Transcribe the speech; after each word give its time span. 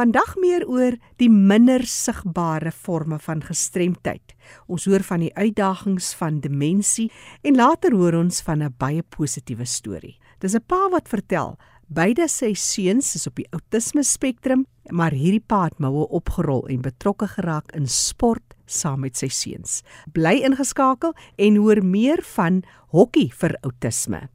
Vandag 0.00 0.30
meer 0.40 0.62
oor 0.64 0.94
die 1.20 1.28
minder 1.28 1.82
sigbare 1.84 2.70
forme 2.72 3.18
van 3.20 3.42
gestremdheid. 3.44 4.32
Ons 4.64 4.86
hoor 4.88 5.02
van 5.04 5.20
die 5.20 5.32
uitdagings 5.34 6.14
van 6.16 6.38
demensie 6.40 7.10
en 7.44 7.58
later 7.60 7.92
hoor 7.92 8.16
ons 8.16 8.40
van 8.46 8.62
'n 8.62 8.74
baie 8.78 9.02
positiewe 9.02 9.66
storie. 9.66 10.16
Dis 10.40 10.54
'n 10.54 10.64
pa 10.66 10.88
wat 10.88 11.08
vertel 11.08 11.58
beide 11.88 12.28
sy 12.28 12.54
seuns 12.54 13.14
is 13.14 13.26
op 13.26 13.34
die 13.34 13.46
outisme 13.52 14.02
spektrum, 14.02 14.64
maar 14.90 15.12
hierdie 15.12 15.44
pa 15.46 15.64
het 15.64 15.78
moue 15.78 16.08
opgerol 16.08 16.66
en 16.68 16.80
betrokke 16.80 17.26
geraak 17.26 17.70
in 17.72 17.86
sport 17.86 18.54
saam 18.66 19.00
met 19.00 19.16
sy 19.16 19.28
seuns. 19.28 19.82
Bly 20.12 20.40
ingeskakel 20.44 21.12
en 21.36 21.56
hoor 21.56 21.84
meer 21.84 22.22
van 22.22 22.62
hokkie 22.88 23.32
vir 23.34 23.54
outisme. 23.60 24.28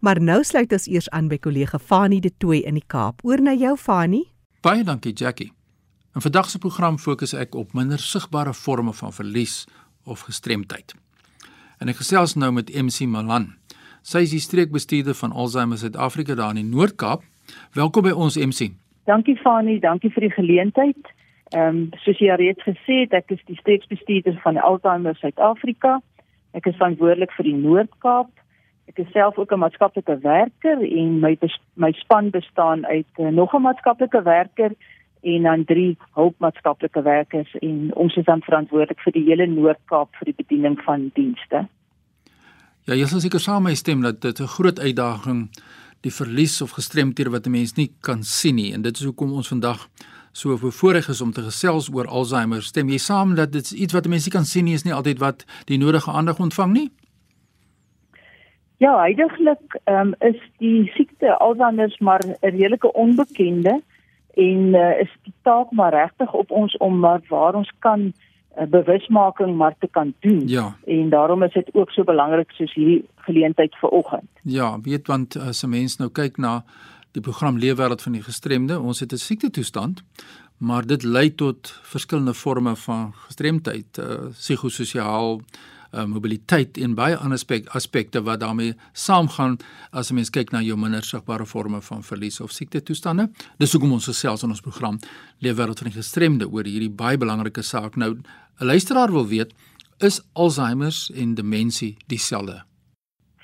Maar 0.00 0.20
nou 0.20 0.42
sluit 0.42 0.72
ons 0.72 0.88
eers 0.88 1.10
aan 1.10 1.28
by 1.28 1.38
kollega 1.38 1.78
Fanie 1.78 2.20
De 2.20 2.32
Tooy 2.38 2.58
in 2.58 2.74
die 2.74 2.86
Kaap. 2.86 3.20
Oor 3.22 3.40
na 3.40 3.54
jou 3.54 3.76
Fanie. 3.76 4.30
Baie 4.60 4.82
dankie 4.84 5.12
Jackie. 5.12 5.52
In 6.14 6.20
vandag 6.20 6.50
se 6.50 6.58
program 6.58 6.98
fokus 6.98 7.32
ek 7.32 7.54
op 7.56 7.70
minder 7.72 7.98
sigbare 7.98 8.52
forme 8.52 8.92
van 8.92 9.12
verlies 9.12 9.62
of 10.04 10.26
gestremdheid. 10.28 10.92
En 11.80 11.88
ek 11.88 11.96
gesels 12.02 12.34
nou 12.36 12.50
met 12.52 12.68
MC 12.68 13.06
Malan. 13.08 13.46
Sy 14.04 14.20
is 14.26 14.34
die 14.34 14.42
streekbestuurder 14.44 15.16
van 15.16 15.32
Alzheimer 15.32 15.80
Suid-Afrika 15.80 16.36
daar 16.36 16.52
in 16.52 16.60
die 16.60 16.74
Noord-Kaap. 16.74 17.24
Welkom 17.72 18.04
by 18.04 18.12
ons 18.12 18.36
MC. 18.36 18.68
Dankie 19.08 19.38
Fanie, 19.40 19.78
dankie 19.80 20.12
vir 20.12 20.28
die 20.28 20.34
geleentheid. 20.36 21.08
Ehm 21.56 21.80
um, 21.80 21.80
soos 22.04 22.20
jy 22.20 22.36
reeds 22.36 22.68
gesê 22.68 23.00
het, 23.06 23.16
ek 23.16 23.32
is 23.32 23.40
die 23.48 23.56
streekbestuurder 23.62 24.36
van 24.44 24.60
Alzheimer 24.60 25.16
Suid-Afrika. 25.22 26.02
Ek 26.52 26.68
is 26.68 26.76
verantwoordelik 26.76 27.32
vir 27.38 27.48
die 27.48 27.56
Noord-Kaap 27.64 28.28
Ek 28.90 28.98
is 28.98 29.10
self 29.14 29.38
ook 29.38 29.52
'n 29.52 29.62
maatskaplike 29.62 30.18
werker 30.22 30.78
en 30.82 31.20
my 31.20 31.38
my 31.74 31.92
span 31.92 32.30
bestaan 32.30 32.86
uit 32.86 33.12
uh, 33.18 33.28
nog 33.28 33.54
'n 33.54 33.62
maatskaplike 33.62 34.22
werker 34.22 34.72
en 35.20 35.42
dan 35.42 35.64
drie 35.64 35.98
hulpmaatskaplike 36.14 37.02
werkers 37.02 37.54
en 37.60 37.90
ons 37.94 38.16
is 38.16 38.24
dan 38.24 38.40
verantwoordelik 38.42 39.00
vir 39.00 39.12
die 39.12 39.24
hele 39.24 39.46
Noord-Kaap 39.46 40.16
vir 40.16 40.24
die 40.24 40.38
bediening 40.42 40.80
van 40.82 41.10
dienste. 41.14 41.68
Ja, 42.88 42.94
jy 42.94 43.06
sal 43.06 43.20
seker 43.20 43.40
saam 43.40 43.62
met 43.62 43.70
my 43.70 43.74
stem 43.74 44.00
dat 44.02 44.20
dit 44.20 44.40
'n 44.40 44.54
groot 44.56 44.80
uitdaging 44.80 45.50
die 46.00 46.12
verlies 46.12 46.62
of 46.62 46.70
gestremdhede 46.70 47.30
wat 47.30 47.46
'n 47.46 47.50
mens 47.50 47.74
nie 47.76 47.92
kan 48.00 48.22
sien 48.22 48.54
nie 48.54 48.72
en 48.72 48.82
dit 48.82 48.96
is 48.96 49.04
hoekom 49.04 49.32
ons 49.32 49.48
vandag 49.48 49.88
so 50.32 50.58
bevoorreg 50.58 51.08
is 51.08 51.20
om 51.20 51.32
te 51.32 51.42
gesels 51.42 51.90
oor 51.92 52.06
Alzheimer. 52.06 52.62
Stem 52.62 52.88
jy 52.88 52.98
saam 52.98 53.34
dat 53.34 53.52
dit 53.52 53.70
iets 53.70 53.92
wat 53.92 54.06
'n 54.06 54.10
mens 54.10 54.24
nie 54.24 54.32
kan 54.32 54.44
sien 54.44 54.64
nie 54.64 54.74
is 54.74 54.84
nie 54.84 54.94
altyd 54.94 55.18
wat 55.18 55.44
die 55.64 55.78
nodige 55.78 56.10
aandag 56.10 56.38
ontvang 56.38 56.72
nie? 56.72 56.90
Ja, 58.80 58.94
heidaglik 58.96 59.76
um, 59.84 60.14
is 60.24 60.38
die 60.58 60.88
siekte 60.94 61.34
Alzheimer 61.38 61.96
maar 61.98 62.22
'n 62.24 62.36
redelike 62.40 62.92
onbekende 62.92 63.82
en 64.34 64.60
uh, 64.74 65.00
is 65.00 65.12
die 65.22 65.32
taak 65.42 65.70
maar 65.70 65.92
regtig 65.92 66.32
op 66.32 66.50
ons 66.50 66.76
om 66.76 66.98
maar 66.98 67.20
waar 67.28 67.54
ons 67.54 67.72
kan 67.78 68.12
uh, 68.58 68.66
bewusmaking 68.66 69.56
maar 69.56 69.74
te 69.78 69.88
kan 69.90 70.14
doen. 70.20 70.48
Ja. 70.48 70.76
En 70.86 71.08
daarom 71.08 71.42
is 71.42 71.52
dit 71.52 71.68
ook 71.72 71.90
so 71.90 72.04
belangrik 72.04 72.50
soos 72.50 72.74
hierdie 72.74 73.04
geleentheid 73.16 73.76
vir 73.80 73.88
oggend. 73.88 74.30
Ja, 74.42 74.80
weet 74.80 75.06
want 75.06 75.36
as 75.36 75.62
'n 75.62 75.68
mens 75.68 75.96
nou 75.96 76.10
kyk 76.10 76.36
na 76.36 76.64
die 77.12 77.22
program 77.22 77.58
Leefwêreld 77.58 78.02
van 78.02 78.12
die 78.12 78.22
gestremde, 78.22 78.80
ons 78.80 79.00
het 79.00 79.12
'n 79.12 79.16
siekte 79.16 79.50
toestand, 79.50 80.04
maar 80.56 80.86
dit 80.86 81.02
lei 81.02 81.34
tot 81.34 81.80
verskillende 81.82 82.34
forme 82.34 82.76
van 82.76 83.12
gestremdheid, 83.12 83.98
uh, 83.98 84.06
psigososiaal 84.30 85.36
uh, 85.36 85.44
mobiliteit 86.06 86.78
en 86.78 86.94
baie 86.94 87.16
ander 87.16 87.38
aspek, 87.38 87.68
aspekte 87.74 88.22
wat 88.22 88.40
daarmee 88.40 88.74
saamgaan 88.92 89.56
as 89.90 90.10
'n 90.10 90.14
mens 90.14 90.30
kyk 90.30 90.52
na 90.52 90.60
jou 90.60 90.76
minder 90.76 91.02
sigbare 91.02 91.46
forme 91.46 91.80
van 91.80 92.02
verlies 92.02 92.40
of 92.40 92.50
siekte 92.50 92.82
toestande. 92.82 93.30
Dis 93.58 93.72
hoekom 93.72 93.92
ons 93.92 94.04
gesels 94.04 94.42
in 94.42 94.48
ons 94.48 94.60
program 94.60 94.98
Leefwêreld 95.38 95.78
van 95.78 95.88
die 95.88 95.96
gestremde 95.96 96.48
oor 96.48 96.64
hierdie 96.64 96.90
baie 96.90 97.18
belangrike 97.18 97.62
saak. 97.62 97.96
Nou 97.96 98.16
'n 98.60 98.66
luisteraar 98.66 99.12
wil 99.12 99.26
weet, 99.26 99.52
is 99.98 100.20
Alzheimer 100.32 100.94
en 101.14 101.34
demensie 101.34 101.96
dieselfde? 102.06 102.62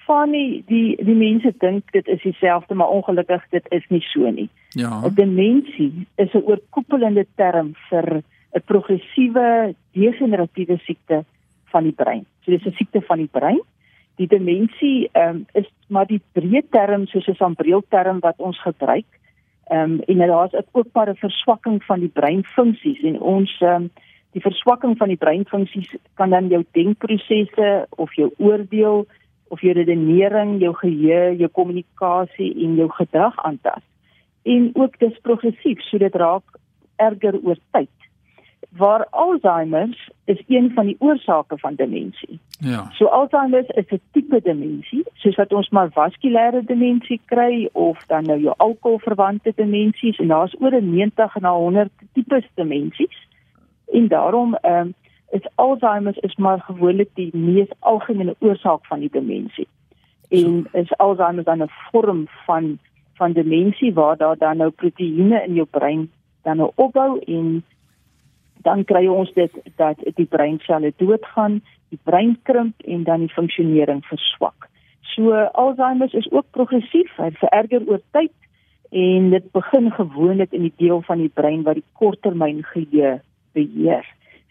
Fanny, 0.06 0.62
die 0.66 0.97
die 1.04 1.15
mense 1.15 1.53
dink 1.59 1.92
dit 1.92 2.06
is 2.06 2.22
dieselfde, 2.22 2.75
maar 2.75 2.88
ongelukkig 2.88 3.42
dit 3.50 3.66
is 3.75 3.84
nie 3.88 4.03
so 4.12 4.31
nie. 4.31 4.48
Ja. 4.78 5.09
Demensie 5.09 6.06
is 6.16 6.32
'n 6.34 6.44
oorkoepelende 6.47 7.26
term 7.37 7.75
vir 7.88 8.22
'n 8.54 8.62
progressiewe 8.65 9.75
degeneratiewe 9.92 10.78
siekte 10.84 11.25
van 11.72 11.82
die 11.82 11.93
brein. 11.93 12.27
So 12.43 12.50
dis 12.50 12.65
'n 12.65 12.77
siekte 12.77 13.00
van 13.00 13.19
die 13.19 13.32
brein. 13.32 13.60
Die 14.16 14.27
demensie 14.27 15.09
ehm 15.12 15.28
um, 15.28 15.47
is 15.53 15.69
maar 15.88 16.06
die 16.06 16.22
breë 16.32 16.62
term 16.71 17.06
soos 17.06 17.28
'n 17.28 17.34
sambreël 17.34 17.84
term 17.88 18.21
wat 18.21 18.38
ons 18.38 18.60
gebruik. 18.62 19.06
Ehm 19.66 19.93
um, 19.93 20.00
en 20.06 20.19
daar's 20.19 20.54
ook 20.72 20.87
maar 20.93 21.10
'n 21.10 21.16
verswakking 21.16 21.84
van 21.84 22.00
die 22.00 22.12
breinfunksies 22.12 23.03
en 23.03 23.21
ons 23.21 23.56
ehm 23.60 23.82
um, 23.82 23.91
die 24.32 24.43
verswakking 24.43 24.97
van 24.97 25.09
die 25.09 25.16
breinfunksies 25.16 25.94
kan 26.15 26.31
dan 26.31 26.49
jou 26.49 26.65
denkprosesse 26.71 27.87
of 27.91 28.15
jou 28.15 28.31
oordeel 28.37 29.06
of 29.48 29.60
jou 29.60 29.72
redenering, 29.72 30.60
jou 30.60 30.75
geheue, 30.75 31.37
jou 31.37 31.48
kommunikasie 31.48 32.65
en 32.65 32.75
jou 32.75 32.88
gedrag 32.91 33.37
aantas. 33.37 33.83
En 34.43 34.71
ook 34.75 34.98
dis 34.98 35.19
progressief, 35.22 35.81
so 35.81 35.98
dit 35.98 36.15
raak 36.15 36.43
erger 36.97 37.38
oor 37.43 37.59
tyd 37.71 37.96
waar 38.76 39.06
Alzheimer 39.10 40.09
is 40.25 40.42
een 40.47 40.72
van 40.75 40.87
die 40.87 40.97
oorsake 40.98 41.59
van 41.59 41.75
demensie. 41.75 42.38
Ja. 42.59 42.91
So 42.91 43.04
Alzheimer 43.04 43.64
is 43.76 43.91
'n 43.91 44.00
tipe 44.12 44.41
demensie, 44.42 45.04
soos 45.14 45.34
wat 45.34 45.53
ons 45.53 45.69
maar 45.69 45.91
vaskulêre 45.91 46.64
demensie 46.64 47.20
kry 47.25 47.69
of 47.72 48.06
dan 48.06 48.25
nou 48.25 48.41
jou 48.41 48.54
alkoholverwante 48.56 49.53
demensies 49.54 50.19
en 50.19 50.28
daar's 50.28 50.56
oor 50.60 50.82
90 50.82 51.41
na 51.41 51.53
100 51.53 51.91
tipes 52.12 52.44
demensies. 52.54 53.28
En 53.92 54.09
daarom 54.09 54.54
ehm 54.54 54.86
um, 54.86 54.94
is 55.31 55.48
Alzheimer 55.54 56.15
is 56.20 56.36
maar 56.36 56.60
gewoonlik 56.60 57.09
die 57.15 57.36
mees 57.36 57.69
algemene 57.78 58.34
oorsaak 58.38 58.86
van 58.86 59.00
die 59.00 59.10
demensie. 59.12 59.69
En 60.28 60.66
so. 60.72 60.78
is 60.78 60.97
Alzheimer 60.97 61.44
dan 61.44 61.62
'n 61.62 61.70
vorm 61.91 62.26
van 62.47 62.78
van 63.15 63.32
demensie 63.32 63.94
waar 63.94 64.16
daar 64.16 64.36
dan 64.38 64.56
nou 64.56 64.70
proteïene 64.70 65.44
in 65.47 65.54
jou 65.54 65.66
brein 65.70 66.10
dan 66.42 66.56
nou 66.56 66.70
opbou 66.75 67.19
en 67.19 67.65
dan 68.66 68.84
kry 68.84 69.04
ons 69.06 69.31
dit 69.37 69.53
dat 69.78 70.00
die 70.19 70.27
breinselle 70.27 70.93
doodgaan, 70.99 71.60
die 71.94 72.00
brein 72.03 72.34
krimp 72.49 72.82
en 72.84 73.04
dan 73.06 73.22
die 73.27 73.34
funksionering 73.34 74.03
verswak. 74.10 74.66
So 75.15 75.32
Alzheimer 75.54 76.10
is 76.15 76.27
ook 76.32 76.50
progressief, 76.50 77.12
hy 77.16 77.31
vererger 77.38 77.87
oor 77.87 78.03
tyd 78.16 78.34
en 78.91 79.31
dit 79.31 79.47
begin 79.54 79.91
gewoonlik 79.94 80.53
in 80.53 80.66
die 80.66 80.75
deel 80.82 81.03
van 81.06 81.22
die 81.22 81.32
brein 81.32 81.62
wat 81.66 81.78
die 81.78 81.87
korttermyn 82.00 82.62
geheue 82.72 83.16
beheer. 83.56 84.06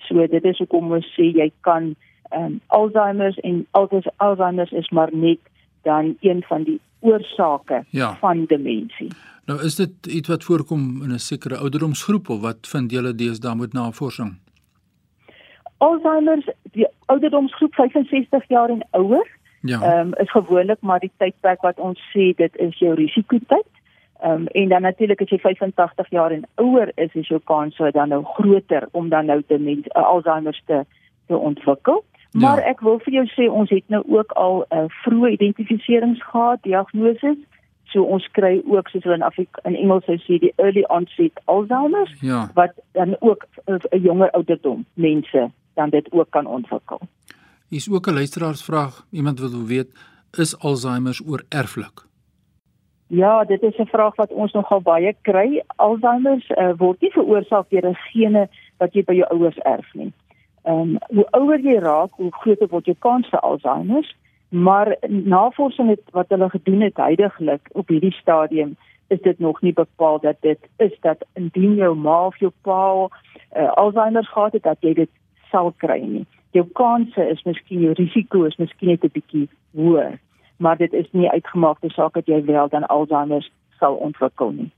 So 0.07 0.23
dit 0.31 0.47
is 0.47 0.63
hoekom 0.63 0.95
ons 0.95 1.11
sê 1.17 1.29
jy 1.35 1.51
kan 1.67 1.93
um, 2.31 2.59
Alzheimer 2.67 3.35
en 3.43 3.65
Alzheimer 3.75 4.71
is 4.71 4.89
maar 4.95 5.11
net 5.11 5.43
dan 5.83 6.15
een 6.21 6.43
van 6.47 6.63
die 6.63 6.79
oorsake 7.05 7.83
ja. 7.89 8.15
van 8.23 8.45
demensie. 8.49 9.11
Nou 9.45 9.61
is 9.61 9.75
dit 9.75 10.07
iets 10.07 10.27
wat 10.27 10.43
voorkom 10.43 11.03
in 11.03 11.11
'n 11.13 11.19
sekere 11.19 11.57
ouderdomsgroep 11.57 12.29
of 12.29 12.41
wat 12.41 12.67
vind 12.67 12.91
julle 12.91 13.15
deesdae 13.15 13.55
met 13.55 13.73
navorsing? 13.73 14.37
Alzheimer, 15.77 16.53
die 16.71 16.87
ouderdomsgroep 17.05 17.73
65 17.73 18.47
jaar 18.47 18.69
en 18.69 18.87
ouer, 18.91 19.27
ja. 19.61 19.81
ehm 19.81 20.07
um, 20.07 20.13
is 20.13 20.31
gewoonlik 20.31 20.77
maar 20.79 20.99
die 20.99 21.11
tydperk 21.17 21.61
wat 21.61 21.79
ons 21.79 21.99
sê 22.13 22.33
dit 22.35 22.55
is 22.55 22.77
jou 22.77 22.93
risikotyd. 22.93 23.67
Ehm 24.19 24.31
um, 24.31 24.47
en 24.47 24.69
dan 24.69 24.81
natuurlik 24.81 25.21
as 25.21 25.29
jy 25.29 25.39
85 25.39 26.09
jaar 26.09 26.31
en 26.31 26.47
ouer 26.55 26.91
is, 26.95 27.13
is 27.13 27.27
jou 27.27 27.41
kans 27.43 27.75
so 27.75 27.91
dan 27.91 28.09
nou 28.09 28.23
groter 28.23 28.87
om 28.91 29.09
dan 29.09 29.25
nou 29.25 29.41
te 29.47 29.57
mens 29.57 29.85
uh, 29.85 30.03
Alzheimer 30.03 30.61
te 30.65 30.85
te 31.27 31.37
ontwikkel. 31.37 32.05
Maar 32.31 32.57
ja. 32.57 32.65
ek 32.65 32.79
wil 32.79 32.99
vir 32.99 33.13
jou 33.13 33.25
sê 33.25 33.51
ons 33.51 33.69
het 33.69 33.83
nou 33.87 34.03
ook 34.07 34.31
al 34.31 34.65
'n 34.69 34.77
uh, 34.77 34.85
vroeë 35.03 35.29
identifiserings 35.29 36.23
gehad, 36.23 36.63
diagnose. 36.63 37.37
So 37.95 38.03
ons 38.03 38.25
kry 38.35 38.57
ook 38.67 38.89
soos 38.91 39.05
hulle 39.07 39.15
in 39.15 39.23
Afrika 39.23 39.61
in 39.69 39.77
Engels 39.79 40.03
sou 40.03 40.17
sê 40.19 40.35
die 40.43 40.51
early 40.59 40.81
onset 40.91 41.37
Alzheimer 41.51 42.09
ja. 42.19 42.41
wat 42.57 42.73
dan 42.97 43.15
ook 43.21 43.45
'n 43.65 44.01
jonger 44.03 44.31
ouderdom 44.31 44.85
mense 44.93 45.51
dan 45.75 45.89
dit 45.89 46.11
ook 46.11 46.29
kan 46.29 46.45
ontwikkel. 46.45 46.99
Is 47.69 47.89
ook 47.89 48.07
'n 48.07 48.13
luisteraarsvraag, 48.13 49.05
iemand 49.11 49.39
wil 49.39 49.65
weet 49.65 49.89
is 50.37 50.59
Alzheimer 50.59 51.19
oorerflik? 51.25 52.03
Ja, 53.07 53.43
dit 53.43 53.61
is 53.61 53.77
'n 53.77 53.85
vraag 53.85 54.15
wat 54.15 54.31
ons 54.31 54.51
nogal 54.51 54.81
baie 54.81 55.15
kry. 55.21 55.63
Alzheimer 55.75 56.45
uh, 56.49 56.73
word 56.77 57.01
nie 57.01 57.11
veroorsaak 57.11 57.69
deur 57.69 57.89
'n 57.89 57.97
gene 58.11 58.49
wat 58.77 58.93
jy 58.93 59.03
by 59.03 59.13
jou 59.13 59.27
ouers 59.29 59.57
erf 59.57 59.93
nie. 59.93 60.13
Ehm 60.63 60.79
um, 60.79 60.97
hoe 61.07 61.27
ouer 61.31 61.59
jy 61.59 61.79
raak, 61.79 62.11
hoe 62.11 62.31
groter 62.31 62.67
word 62.67 62.85
jou 62.85 62.95
kans 62.99 63.29
vir 63.29 63.39
Alzheimer. 63.39 64.15
Maar 64.55 64.97
navorsing 65.07 65.89
het 65.89 66.01
wat 66.11 66.29
hulle 66.29 66.49
gedoen 66.49 66.81
het 66.81 66.97
heidaglik 66.97 67.69
op 67.71 67.87
hierdie 67.87 68.13
stadium 68.13 68.77
is 69.07 69.21
dit 69.21 69.39
nog 69.39 69.61
nie 69.61 69.73
bepaal 69.73 70.19
dat 70.19 70.35
dit 70.39 70.59
is 70.77 70.95
dat 71.01 71.25
indien 71.33 71.75
jou 71.75 71.95
ma 71.95 72.25
of 72.25 72.37
jou 72.39 72.51
pa 72.61 72.81
uh, 73.03 73.73
Alzheimer 73.73 74.25
gehad 74.25 74.53
het 74.53 74.63
dat 74.63 74.77
jy 74.79 74.93
dit 74.93 75.09
sal 75.51 75.73
kry 75.77 75.99
nie. 76.01 76.25
Jou 76.51 76.65
kanse 76.73 77.27
is 77.29 77.43
miskien 77.43 77.81
jou 77.81 77.93
risiko 77.93 78.43
is 78.43 78.55
miskien 78.55 78.89
net 78.89 79.03
'n 79.03 79.11
bietjie 79.13 79.49
hoër, 79.71 80.19
maar 80.57 80.77
dit 80.77 80.93
is 80.93 81.11
nie 81.11 81.29
uitgemaakte 81.29 81.89
saak 81.89 82.13
dat 82.13 82.25
jy 82.25 82.45
wel 82.45 82.69
dan 82.69 82.85
Alzheimer 82.85 83.49
sal 83.79 83.95
ontwikkel 83.95 84.51
nie. 84.51 84.71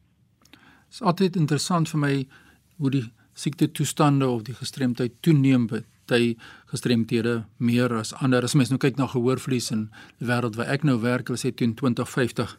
is 0.91 1.01
altyd 1.01 1.35
interessant 1.35 1.89
vir 1.89 1.99
my 1.99 2.25
hoe 2.77 2.89
die 2.89 3.05
siekte 3.33 3.71
toestande 3.71 4.27
of 4.27 4.41
die 4.41 4.53
gestremdheid 4.53 5.11
toeneem 5.21 5.67
by 6.07 6.35
gestremdhede 6.71 7.45
meer 7.57 7.93
as 7.93 8.13
ander. 8.13 8.43
As 8.43 8.55
mens 8.55 8.69
nou 8.69 8.79
kyk 8.81 8.97
na 8.97 9.07
gehoorverlies 9.07 9.71
in 9.71 9.89
die 10.19 10.27
wêreld 10.27 10.57
waar 10.57 10.71
ek 10.73 10.83
nou 10.87 10.97
werk, 11.03 11.27
hulle 11.27 11.41
sê 11.41 11.53
teen 11.53 11.75
2050 11.75 12.57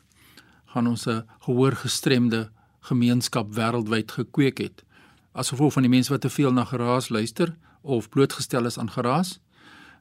gaan 0.75 0.87
ons 0.87 1.07
'n 1.07 1.25
gehoorgestremde 1.47 2.51
gemeenskap 2.81 3.55
wêreldwyd 3.55 4.11
gekweek 4.13 4.59
het. 4.59 4.85
As 5.33 5.51
gevolg 5.51 5.73
van 5.73 5.83
die 5.83 5.91
mense 5.91 6.13
wat 6.13 6.21
te 6.21 6.31
veel 6.31 6.53
na 6.53 6.65
geraas 6.65 7.09
luister 7.09 7.57
of 7.83 8.09
blootgestel 8.09 8.67
is 8.67 8.79
aan 8.79 8.91
geraas. 8.91 9.41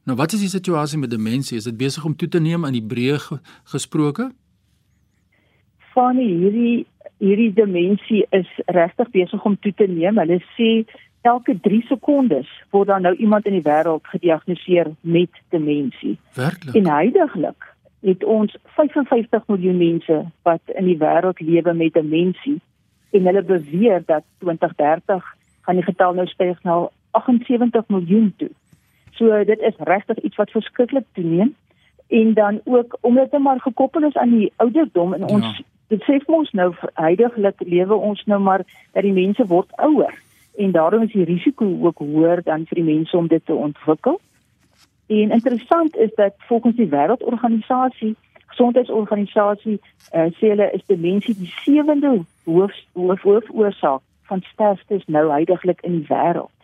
Nou 0.04 0.16
wat 0.16 0.32
is 0.32 0.40
die 0.40 0.48
situasie 0.48 0.98
met 0.98 1.10
demensie? 1.10 1.56
Is 1.56 1.64
dit 1.64 1.76
besig 1.76 2.04
om 2.04 2.16
toe 2.16 2.28
te 2.28 2.40
neem 2.40 2.64
in 2.64 2.72
die 2.72 2.86
breë 2.94 3.18
gesproke? 3.64 4.32
Van 5.94 6.16
hierdie 6.16 6.86
hierdie 7.18 7.52
demensie 7.52 8.24
is 8.30 8.48
regtig 8.66 9.10
besig 9.10 9.44
om 9.44 9.56
toe 9.58 9.72
te 9.74 9.86
neem. 9.90 10.18
Hulle 10.22 10.38
sê 10.54 10.70
elke 11.20 11.60
3 11.60 11.82
sekondes 11.88 12.48
word 12.70 12.88
daar 12.88 13.00
nou 13.00 13.14
iemand 13.16 13.46
in 13.46 13.52
die 13.58 13.64
wêreld 13.64 14.06
gediagnoseer 14.06 14.90
met 15.00 15.30
demensie. 15.48 16.18
Werklik? 16.34 16.74
En 16.74 16.90
heidaglik 16.90 17.74
het 18.00 18.24
ons 18.24 18.56
55 18.64 19.46
miljoen 19.46 19.76
mense 19.76 20.24
wat 20.42 20.60
in 20.66 20.84
die 20.84 20.98
wêreld 20.98 21.40
lewe 21.40 21.74
met 21.74 21.92
demensie 21.92 22.60
en 23.10 23.26
hulle 23.26 23.42
beweer 23.42 24.02
dat 24.06 24.22
2030 24.38 25.34
gaan 25.60 25.74
die 25.74 25.84
getal 25.84 26.14
nou 26.14 26.26
styg 26.26 26.62
na 26.62 26.88
78 27.10 27.88
miljoen 27.88 28.32
toe. 28.36 28.50
So 29.10 29.44
dit 29.44 29.60
is 29.60 29.74
regtig 29.78 30.20
iets 30.22 30.36
wat 30.36 30.50
verskriklik 30.50 31.04
toeneem 31.12 31.54
en 32.08 32.34
dan 32.34 32.60
ook 32.64 32.98
omdat 33.00 33.30
dit 33.30 33.40
maar 33.40 33.60
gekoppel 33.60 34.02
is 34.02 34.16
aan 34.16 34.30
die 34.30 34.52
ouderdom 34.56 35.14
en 35.14 35.24
ons 35.24 35.44
ja. 35.44 35.64
dit 35.86 36.02
sê 36.02 36.20
vir 36.24 36.34
ons 36.34 36.50
nou 36.52 36.70
heidaglik 36.94 37.60
lewe 37.66 37.94
ons 37.94 38.24
nou 38.24 38.40
maar 38.40 38.64
dat 38.92 39.02
die 39.02 39.12
mense 39.12 39.46
word 39.46 39.72
ouer 39.76 40.14
en 40.58 40.72
daarom 40.74 41.02
is 41.02 41.12
die 41.12 41.24
risiko 41.24 41.66
ook 41.86 41.98
hoër 41.98 42.42
dan 42.42 42.66
vir 42.66 42.80
die 42.80 42.88
mense 42.94 43.16
om 43.16 43.26
dit 43.30 43.44
te 43.46 43.54
ontwikkel. 43.54 44.20
En 45.06 45.30
interessant 45.30 45.96
is 45.96 46.10
dat 46.14 46.34
volgens 46.50 46.76
die 46.76 46.90
Wêreldorganisasie 46.90 48.16
Gesondheidsorganisasie 48.48 49.78
uh, 49.78 50.26
sê 50.38 50.52
hulle 50.52 50.70
is 50.74 50.84
demensie 50.90 51.34
die 51.38 51.50
sewende 51.62 52.10
hoof 52.48 52.74
hoofoorsaak 53.22 54.02
van 54.30 54.42
sterftes 54.52 55.04
nou 55.06 55.28
heidaglik 55.30 55.80
in 55.86 56.00
die 56.00 56.08
wêreld. 56.08 56.54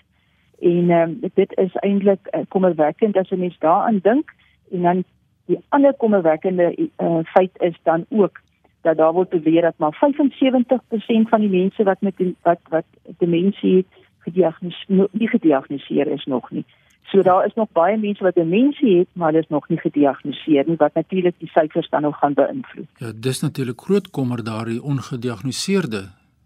En 0.60 0.90
um, 0.96 1.14
dit 1.22 1.54
is 1.60 1.76
eintlik 1.86 2.30
uh, 2.32 2.42
kommerwekkend 2.48 3.16
as 3.20 3.30
'n 3.30 3.38
mens 3.38 3.58
daaraan 3.58 4.00
dink 4.02 4.34
en 4.72 4.82
dan 4.82 5.04
die 5.46 5.60
ander 5.68 5.94
kommerwekkende 5.94 6.74
uh, 6.78 7.18
feit 7.24 7.52
is 7.60 7.78
dan 7.82 8.06
ook 8.08 8.40
dat 8.84 8.96
daar 8.96 9.12
word 9.12 9.32
beweer 9.32 9.62
dat 9.62 9.78
maar 9.82 9.96
75% 9.96 11.28
van 11.32 11.40
die 11.40 11.50
mense 11.50 11.82
wat 11.82 12.00
met 12.00 12.22
wat 12.42 12.60
wat 12.68 12.88
demensie 13.18 13.76
het 13.76 14.00
gediagnoseer 14.26 15.08
nie 15.10 15.28
gediagnoseer 15.28 16.06
is 16.06 16.24
nog 16.24 16.50
nie. 16.50 16.64
So 17.04 17.22
daar 17.22 17.46
is 17.46 17.54
nog 17.54 17.68
baie 17.72 17.96
mense 17.98 18.24
wat 18.24 18.34
demensie 18.34 18.98
het, 18.98 19.08
maar 19.12 19.32
hulle 19.32 19.42
is 19.42 19.48
nog 19.48 19.68
nie 19.68 19.78
gediagnoseer 19.78 20.64
nie 20.66 20.76
wat 20.76 20.94
natuurlik 20.94 21.36
die 21.38 21.50
syfers 21.52 21.88
dan 21.88 22.02
nog 22.02 22.18
gaan 22.18 22.34
beïnvloed. 22.34 22.88
Ja, 22.98 23.12
dis 23.12 23.40
natuurlik 23.40 23.80
groot 23.80 24.10
kommer 24.10 24.44
daardie 24.44 24.82
ongediagnoseerde 24.82 26.04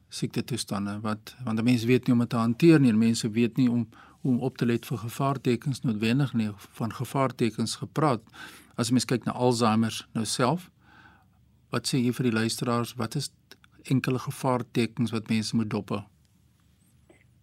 siekte 0.08 0.44
toestande 0.44 0.98
wat 1.00 1.36
want 1.44 1.62
mense 1.62 1.86
weet 1.86 2.06
nie 2.06 2.14
hoe 2.14 2.22
om 2.22 2.26
dit 2.26 2.30
te 2.30 2.36
hanteer 2.36 2.80
nie. 2.80 2.92
Mense 2.92 3.30
weet 3.30 3.56
nie 3.56 3.70
om 3.70 3.88
om 4.22 4.40
op 4.42 4.56
te 4.58 4.66
let 4.66 4.86
vir 4.86 4.98
gevaartekens 4.98 5.80
noodwendig 5.86 6.32
nie 6.34 6.48
van 6.78 6.92
gevaartekens 6.92 7.76
gepraat. 7.76 8.22
As 8.74 8.90
mens 8.90 9.06
kyk 9.06 9.24
na 9.24 9.32
Alzheimer 9.32 9.94
nou 10.12 10.24
self, 10.26 10.70
wat 11.72 11.88
sê 11.88 12.00
jy 12.00 12.12
vir 12.16 12.30
die 12.30 12.36
luisteraars, 12.40 12.94
wat 13.00 13.16
is 13.18 13.32
enkele 13.88 14.18
gevaartekens 14.18 15.12
wat 15.12 15.28
mense 15.32 15.56
moet 15.56 15.70
dop? 15.70 15.92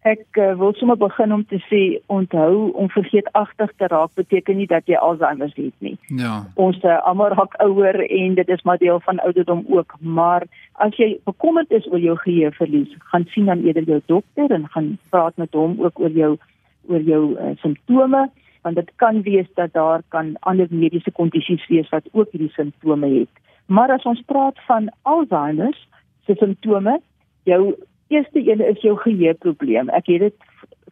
Ek 0.05 0.37
uh, 0.37 0.51
wil 0.59 0.75
sommer 0.77 0.97
begin 1.01 1.33
om 1.33 1.41
te 1.49 1.57
sê 1.65 1.81
onthou 2.13 2.69
om 2.77 2.89
vergeetagtig 2.93 3.71
te 3.81 3.87
raak 3.89 4.11
beteken 4.19 4.59
nie 4.59 4.67
dat 4.69 4.85
jy 4.85 4.99
Alzheimer 5.01 5.49
het 5.55 5.73
nie. 5.81 5.95
Ja. 6.13 6.43
Ons 6.61 6.77
uh, 6.85 6.99
almal 7.09 7.33
raak 7.33 7.57
ouer 7.65 7.97
en 8.05 8.35
dit 8.37 8.51
is 8.53 8.61
maar 8.69 8.77
deel 8.77 9.01
van 9.07 9.21
ouderdom 9.25 9.63
ook, 9.73 9.95
maar 9.99 10.45
as 10.85 10.93
jy 11.01 11.15
bekommerd 11.25 11.73
is 11.73 11.87
oor 11.89 12.03
jou 12.03 12.13
geheueverlies, 12.21 12.93
gaan 13.09 13.25
sien 13.33 13.49
dan 13.49 13.65
eerder 13.65 13.89
jou 13.89 14.01
dokter 14.05 14.53
en 14.53 14.69
gaan 14.75 14.91
praat 15.09 15.41
met 15.41 15.57
hom 15.57 15.79
ook 15.81 15.99
oor 15.99 16.13
jou 16.13 16.35
oor 16.85 17.01
jou 17.01 17.23
uh, 17.33 17.55
simptome 17.65 18.27
want 18.65 18.77
dit 18.77 18.91
kan 19.01 19.21
wees 19.21 19.49
dat 19.57 19.73
daar 19.73 20.01
kan 20.09 20.33
ander 20.41 20.69
mediese 20.69 21.11
kondisies 21.13 21.65
wees 21.69 21.89
wat 21.93 22.07
ook 22.13 22.31
hierdie 22.33 22.53
simptome 22.53 23.09
het. 23.13 23.44
Maar 23.65 23.91
as 23.91 24.03
ons 24.03 24.21
praat 24.25 24.59
van 24.67 24.89
Alzheimer 25.01 25.73
se 26.25 26.35
simptome, 26.37 26.99
jou 27.43 27.75
eerste 28.07 28.39
een 28.51 28.61
is 28.61 28.81
jou 28.81 28.97
geheueprobleem. 28.97 29.89
Ek 29.89 30.05
het 30.05 30.19
dit 30.19 30.35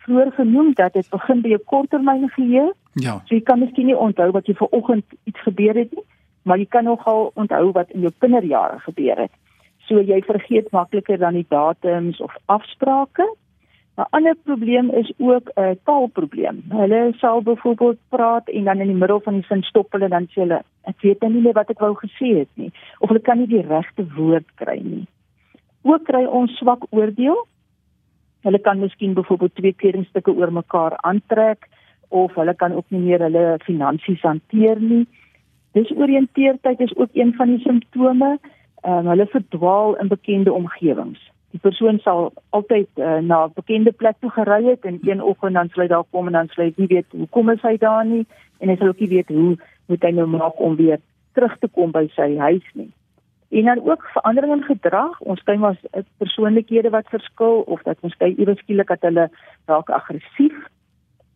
vroeër 0.05 0.31
genoem 0.31 0.73
dat 0.73 0.93
dit 0.93 1.09
begin 1.09 1.41
by 1.41 1.53
'n 1.53 1.63
korttermyn 1.65 2.29
geheue. 2.29 2.73
Ja. 2.93 3.21
So 3.25 3.35
jy 3.35 3.41
kan 3.41 3.59
miskien 3.59 3.85
nie 3.85 3.97
onthou 3.97 4.31
wat 4.31 4.45
jy 4.45 4.53
vanoggend 4.53 5.05
iets 5.23 5.41
gebeur 5.41 5.75
het 5.75 5.91
nie, 5.91 6.03
maar 6.41 6.57
jy 6.57 6.65
kan 6.65 6.83
nogal 6.83 7.31
onthou 7.33 7.71
wat 7.71 7.89
in 7.89 8.01
jou 8.01 8.11
kinderjare 8.17 8.79
gebeur 8.79 9.17
het. 9.17 9.31
So 9.77 10.01
jy 10.01 10.21
vergeet 10.21 10.71
makliker 10.71 11.17
dan 11.17 11.33
die 11.33 11.45
datums 11.49 12.21
of 12.21 12.35
afsprake. 12.45 13.35
'n 13.97 14.05
Ander 14.09 14.35
probleem 14.43 14.89
is 14.89 15.11
ook 15.17 15.49
'n 15.53 15.61
uh, 15.61 15.71
taalprobleem. 15.83 16.63
Hulle 16.69 17.13
sal 17.17 17.41
byvoorbeeld 17.41 17.97
praat 18.09 18.49
en 18.49 18.63
dan 18.63 18.79
in 18.79 18.87
die 18.87 18.95
middel 18.95 19.19
van 19.19 19.33
die 19.33 19.43
sin 19.43 19.61
stop 19.63 19.91
hulle 19.91 20.07
dan 20.09 20.25
sê 20.29 20.39
hulle 20.41 20.61
ek 20.81 21.01
weet 21.01 21.19
nou 21.21 21.31
nie 21.31 21.41
meer 21.41 21.53
wat 21.53 21.69
ek 21.69 21.79
wou 21.79 21.93
gesê 21.95 22.29
het 22.39 22.49
nie 22.53 22.71
of 22.99 23.09
hulle 23.09 23.21
kan 23.21 23.37
nie 23.37 23.47
die 23.47 23.67
regte 23.67 24.05
woord 24.15 24.47
kry 24.55 24.79
nie. 24.83 25.05
Ook 25.81 26.03
kry 26.03 26.25
ons 26.25 26.57
swak 26.57 26.85
oordeel. 26.89 27.37
Hulle 28.41 28.59
kan 28.59 28.79
miskien 28.79 29.13
byvoorbeeld 29.13 29.55
twee 29.55 29.73
kledingstukke 29.73 30.31
oor 30.31 30.51
mekaar 30.51 30.97
aantrek 30.97 31.69
of 32.09 32.33
hulle 32.35 32.53
kan 32.53 32.73
ook 32.73 32.85
nie 32.89 32.99
meer 32.99 33.19
hulle 33.19 33.57
finansies 33.63 34.21
hanteer 34.21 34.79
nie. 34.79 35.05
Disoriënteerdheid 35.71 36.79
is 36.79 36.95
ook 36.95 37.09
een 37.13 37.33
van 37.33 37.47
die 37.47 37.59
simptome. 37.59 38.37
Um, 38.85 39.07
hulle 39.07 39.25
verdwaal 39.25 39.95
in 39.95 40.07
bekende 40.07 40.53
omgewings. 40.53 41.32
Die 41.53 41.61
persoon 41.61 41.99
sal 42.01 42.31
altyd 42.49 42.89
uh, 42.97 43.19
na 43.21 43.45
'n 43.45 43.53
bekende 43.55 43.91
plek 43.91 44.17
toe 44.19 44.31
gery 44.33 44.63
het 44.65 44.85
en 44.89 44.99
een 45.01 45.21
oggend 45.21 45.53
dan 45.53 45.69
sê 45.69 45.81
hy 45.81 45.87
daar 45.87 46.09
kom 46.11 46.27
en 46.27 46.33
dan 46.33 46.49
sê 46.49 46.63
hy 46.63 46.73
nie 46.75 46.87
weet 46.87 47.05
hoekom 47.11 47.49
is 47.49 47.61
hy 47.61 47.77
daar 47.77 48.05
nie 48.05 48.25
en 48.59 48.69
hy 48.69 48.75
sal 48.75 48.87
ook 48.87 48.99
nie 48.99 49.13
weet 49.15 49.29
hoe 49.29 49.57
moet 49.87 50.03
hy 50.03 50.11
nou 50.11 50.27
maak 50.27 50.59
om 50.59 50.75
weer 50.75 50.99
terug 51.33 51.57
te 51.59 51.67
kom 51.67 51.91
by 51.91 52.07
sy 52.15 52.37
huis 52.37 52.67
nie. 52.73 52.91
En 53.53 53.65
dan 53.69 53.85
ook 53.85 54.03
verandering 54.13 54.53
in 54.53 54.63
gedrag. 54.63 55.19
Ons 55.21 55.43
kyk 55.45 55.59
maar 55.59 55.77
persoonlikhede 56.17 56.89
wat 56.89 57.09
verskil 57.13 57.61
of 57.69 57.81
dat 57.85 57.97
ons 58.01 58.15
kyk 58.17 58.37
iewers 58.37 58.59
skielik 58.65 58.87
dat 58.87 59.01
hulle 59.01 59.29
raak 59.69 59.89
aggressief 59.89 60.55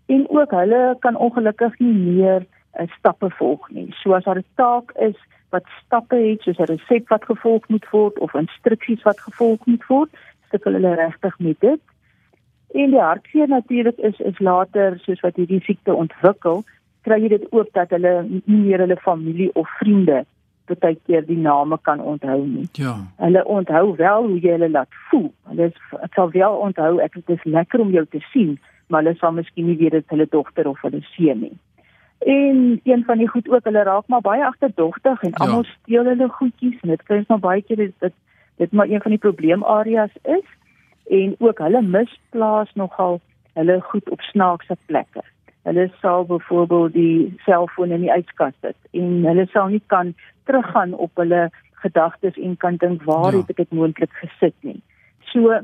en 0.08 0.25
ook 0.30 0.51
hulle 0.51 0.96
kan 1.00 1.15
ongelukkig 1.15 1.80
nie 1.80 1.94
meer 1.94 2.46
uh, 2.80 2.88
stappe 2.98 3.30
volg 3.38 3.70
nie. 3.70 3.94
So 4.01 4.13
as 4.13 4.24
daar 4.24 4.39
'n 4.39 4.46
taak 4.56 4.92
is 4.98 5.18
wat 5.50 5.66
stappe 5.86 6.16
het, 6.16 6.42
soos 6.42 6.58
'n 6.60 6.72
resep 6.72 7.10
wat 7.10 7.25
gevolg 7.25 7.68
moet 7.68 7.89
word 7.89 8.20
of 8.20 8.34
instruksies 8.34 9.04
wat 9.04 9.20
gevolg 9.20 9.66
moet 9.66 9.86
word, 9.88 10.10
sukkel 10.51 10.74
hulle 10.74 10.96
regtig 10.96 11.39
met 11.39 11.60
dit. 11.60 11.82
En 12.74 12.89
die 12.89 13.00
hartseer 13.00 13.48
natuurlik 13.48 13.98
is 13.98 14.20
is 14.20 14.39
later 14.39 15.00
soos 15.00 15.20
wat 15.20 15.36
hierdie 15.36 15.62
siekte 15.62 15.94
ontwikkel, 15.94 16.63
kry 17.01 17.22
jy 17.22 17.27
dit 17.27 17.51
ook 17.51 17.70
dat 17.74 17.89
hulle 17.89 18.24
nie 18.27 18.62
meer 18.68 18.80
hulle 18.80 18.98
familie 18.98 19.50
of 19.54 19.70
vriende 19.80 20.25
baie 20.75 20.98
keer 21.08 21.25
die 21.25 21.38
name 21.38 21.77
kan 21.82 22.00
onthou 22.00 22.46
nie. 22.46 22.68
Ja. 22.74 22.96
Hulle 23.18 23.46
onthou 23.46 23.96
wel 23.96 24.27
hoe 24.27 24.39
jy 24.39 24.51
hulle 24.58 24.70
laat 24.70 25.00
voel. 25.10 25.32
Hulle 25.50 25.72
sal 26.16 26.32
wel 26.32 26.58
onthou 26.68 26.98
ek 27.04 27.13
dit 27.13 27.30
is 27.38 27.44
lekker 27.44 27.80
om 27.80 27.92
jou 27.92 28.06
te 28.06 28.20
sien, 28.34 28.58
maar 28.88 29.04
hulle 29.04 29.16
sal 29.18 29.32
miskien 29.32 29.68
nie 29.68 29.77
weet 29.77 29.92
dit 29.92 30.13
hulle 30.13 30.27
dogter 30.30 30.68
of 30.68 30.82
hulle 30.82 31.01
seun 31.13 31.39
nie. 31.46 31.56
En 32.18 32.80
een 32.84 33.04
van 33.06 33.18
die 33.18 33.28
goed 33.28 33.50
ook, 33.50 33.64
hulle 33.64 33.84
raak 33.84 34.08
maar 34.08 34.22
baie 34.22 34.46
agterdogtig 34.46 35.22
en 35.22 35.30
ja. 35.30 35.46
almal 35.46 35.64
steel 35.64 36.06
hulle 36.06 36.30
goedjies 36.30 36.80
en 36.82 36.90
dit 36.90 37.04
kry 37.04 37.18
ons 37.18 37.28
maar 37.28 37.40
baie 37.40 37.62
keer 37.62 37.78
dit 37.78 37.94
dit 38.00 38.14
dit 38.58 38.72
maar 38.72 38.90
een 38.90 39.02
van 39.02 39.12
die 39.12 39.22
probleemareas 39.22 40.14
is 40.24 40.48
en 41.10 41.36
ook 41.38 41.58
hulle 41.58 41.82
misplaas 41.82 42.74
nogal 42.74 43.20
hulle 43.54 43.82
goed 43.82 44.10
op 44.10 44.22
snaakse 44.22 44.78
plekke. 44.86 45.22
Hulle 45.62 45.92
sal 46.02 46.26
byvoorbeeld 46.26 46.94
die 46.94 47.36
selfoon 47.46 47.92
in 47.92 48.02
die 48.02 48.14
yskas 48.14 48.54
sit 48.62 48.78
en 48.92 49.26
hulle 49.26 49.46
sal 49.54 49.68
nie 49.68 49.84
kan 49.94 50.14
teruggaan 50.44 50.94
op 50.94 51.12
hulle 51.22 51.50
gedagtes 51.72 52.38
en 52.38 52.58
kan 52.58 52.76
dink 52.76 53.04
waar 53.04 53.32
ja. 53.32 53.38
het 53.38 53.50
ek 53.54 53.64
dit 53.64 53.74
moontlik 53.80 54.14
gesit 54.22 54.56
nie. 54.62 54.82
So 55.32 55.60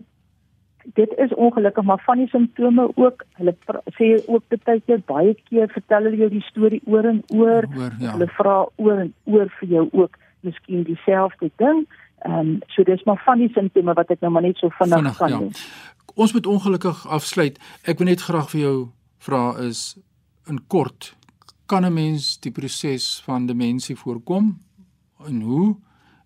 dit 0.84 1.14
is 1.18 1.34
ongelukkig 1.34 1.84
maar 1.84 2.02
van 2.06 2.18
die 2.18 2.28
simptome 2.28 2.92
ook 2.96 3.24
hulle 3.40 3.56
sê 3.98 4.10
ook 4.28 4.44
baie 4.64 4.82
keer 4.86 5.02
baie 5.06 5.36
keer 5.50 5.70
vertel 5.72 6.04
hulle 6.04 6.18
jou 6.18 6.30
die 6.30 6.42
storie 6.42 6.82
oor 6.86 7.06
en 7.06 7.24
oor. 7.28 7.68
oor 7.78 7.96
ja. 8.00 8.12
Hulle 8.12 8.28
vra 8.28 8.68
oor 8.76 8.98
en 9.06 9.14
oor 9.24 9.50
vir 9.60 9.70
jou 9.70 9.88
ook 9.92 10.18
miskien 10.42 10.84
dieselfde 10.84 11.52
ding. 11.56 11.88
Ehm 12.26 12.40
um, 12.40 12.60
so 12.68 12.84
dis 12.84 13.04
maar 13.04 13.22
van 13.26 13.38
die 13.38 13.52
simptome 13.54 13.94
wat 13.94 14.10
ek 14.10 14.22
nou 14.22 14.32
maar 14.32 14.42
net 14.42 14.58
so 14.58 14.70
vinnig 14.70 15.18
kan 15.18 15.30
ja. 15.30 15.38
doen. 15.38 15.52
Ons 16.16 16.34
moet 16.34 16.48
ongelukkig 16.48 17.08
afsluit. 17.08 17.60
Ek 17.84 17.98
wil 17.98 18.08
net 18.08 18.22
graag 18.22 18.50
vir 18.50 18.62
jou 18.62 18.78
vra 19.18 19.58
is 19.60 19.98
in 20.48 20.60
kort 20.68 21.16
kan 21.66 21.86
'n 21.86 21.94
mens 21.94 22.40
die 22.40 22.52
proses 22.52 23.22
van 23.26 23.46
demensie 23.46 23.96
voorkom 23.96 24.60
en 25.26 25.42
hoe 25.42 25.78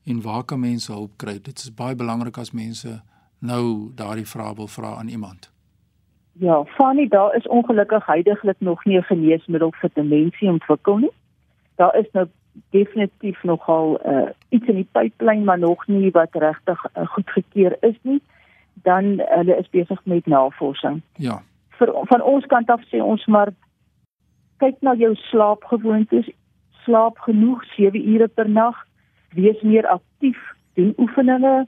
en 0.04 0.22
waar 0.22 0.44
kan 0.44 0.60
mense 0.60 0.92
hulp 0.92 1.18
kry? 1.18 1.42
Dit 1.42 1.60
is 1.60 1.74
baie 1.74 1.96
belangrik 1.96 2.38
as 2.38 2.52
mense 2.52 3.02
nou 3.48 3.92
daardie 3.96 4.28
vraag 4.28 4.56
wil 4.56 4.68
vra 4.68 4.96
aan 5.00 5.08
iemand? 5.08 5.52
Ja, 6.40 6.64
Fanny, 6.66 7.08
daar 7.08 7.36
is 7.36 7.48
ongelukkig 7.48 8.06
heidaglik 8.06 8.60
nog 8.60 8.86
nie 8.86 8.98
'n 8.98 9.04
geneesmiddel 9.04 9.74
vir 9.82 9.90
demensie 9.94 10.50
ontwikkel 10.50 10.98
nie. 10.98 11.12
Daar 11.76 11.96
is 11.98 12.12
nou 12.12 12.28
definitief 12.70 13.44
nogal 13.44 14.00
uh, 14.06 14.30
iets 14.50 14.68
in 14.68 14.76
die 14.76 14.90
pipeline 14.92 15.44
maar 15.44 15.60
nog 15.60 15.88
nie 15.88 16.12
wat 16.12 16.30
regtig 16.32 16.86
uh, 16.98 17.08
goedgekeur 17.08 17.78
is 17.80 17.96
nie. 18.02 18.22
Dan 18.74 19.04
hulle 19.18 19.58
is 19.58 19.70
besig 19.70 20.02
met 20.04 20.26
navorsing. 20.26 21.02
Ja. 21.16 21.42
Vir 21.70 21.94
van 21.94 22.22
ons 22.22 22.46
kant 22.46 22.70
af 22.70 22.82
sê 22.82 23.02
ons 23.02 23.26
maar 23.26 23.54
kyk 24.58 24.76
na 24.82 24.94
jou 24.94 25.16
slaapgewoontes. 25.16 26.30
Slaap 26.84 27.18
genoeg 27.18 27.64
7 27.76 28.10
ure 28.10 28.28
per 28.28 28.50
nag. 28.50 28.86
Wees 29.30 29.62
meer 29.62 29.88
aktief, 29.88 30.38
doen 30.74 30.94
oefeninge, 30.98 31.68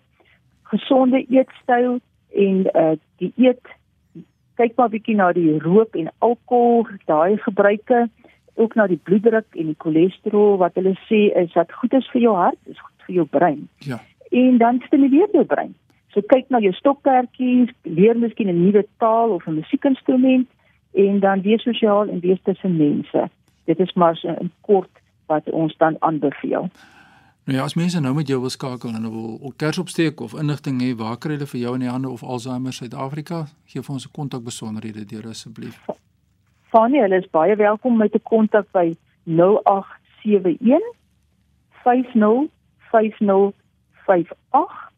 gesonde 0.72 1.26
eetstyl 1.28 2.00
en 2.30 2.66
uh, 2.74 2.96
die 3.18 3.34
eet 3.38 3.76
kyk 4.60 4.76
maar 4.76 4.92
bietjie 4.92 5.16
na 5.16 5.32
die 5.36 5.58
rook 5.64 5.96
en 5.96 6.10
alkohol, 6.26 6.88
daai 7.08 7.38
gebruike, 7.46 8.08
ook 8.60 8.76
na 8.76 8.88
die 8.92 9.00
bloeddruk 9.08 9.56
en 9.56 9.72
die 9.72 9.80
cholesterol 9.80 10.58
wat 10.60 10.76
hulle 10.76 10.96
sê 11.08 11.30
is 11.40 11.54
dat 11.56 11.72
goed 11.80 11.96
is 11.96 12.08
vir 12.12 12.26
jou 12.26 12.36
hart, 12.36 12.60
is 12.68 12.80
goed 12.80 13.08
vir 13.08 13.22
jou 13.22 13.26
brein. 13.38 13.62
Ja. 13.88 14.02
En 14.36 14.60
dan 14.60 14.82
stimuleer 14.88 15.32
jou 15.34 15.46
brein. 15.48 15.72
So 16.14 16.26
kyk 16.26 16.50
na 16.52 16.60
jou 16.60 16.74
stokperdjies, 16.76 17.72
leer 17.88 18.18
miskien 18.18 18.50
'n 18.50 18.60
nuwe 18.66 18.84
taal 19.00 19.32
of 19.38 19.48
'n 19.48 19.60
musiekinstrument 19.62 20.48
en 20.94 21.20
dan 21.20 21.42
wees 21.42 21.64
sosiaal 21.64 22.10
en 22.10 22.20
wees 22.20 22.42
tussen 22.44 22.78
mense. 22.78 23.30
Dit 23.66 23.80
is 23.80 23.94
maar 23.94 24.16
so 24.16 24.28
'n 24.28 24.52
kort 24.62 24.92
wat 25.28 25.50
ons 25.50 25.78
dan 25.78 25.96
aanbeveel. 26.00 26.70
Nou 27.50 27.62
ja, 27.62 27.66
as 27.66 27.74
mense 27.74 28.00
nou 28.00 28.14
met 28.14 28.28
jou 28.28 28.40
wil 28.40 28.52
skakel 28.54 28.92
en 28.94 29.10
wil 29.10 29.40
ook 29.42 29.56
kers 29.58 29.78
opsteek 29.82 30.20
of 30.22 30.36
inligting 30.38 30.82
hê, 30.84 30.90
waar 30.98 31.16
kry 31.18 31.34
hulle 31.34 31.48
vir 31.50 31.60
jou 31.60 31.72
in 31.74 31.82
die 31.82 31.90
hande 31.90 32.10
of 32.10 32.22
Alzheimer 32.22 32.74
Suid-Afrika? 32.78 33.40
Gee 33.66 33.82
vir 33.82 33.94
ons 33.94 34.06
'n 34.06 34.12
kontakbesonderhede 34.18 35.06
deur 35.06 35.28
asseblief. 35.30 35.80
Fanie, 36.70 37.02
hulle 37.02 37.18
is 37.18 37.30
baie 37.32 37.56
welkom 37.56 37.98
met 37.98 38.14
'n 38.14 38.22
kontak 38.24 38.72
by 38.72 38.96
0871 39.24 40.94
50 41.84 42.50
5058 42.92 44.92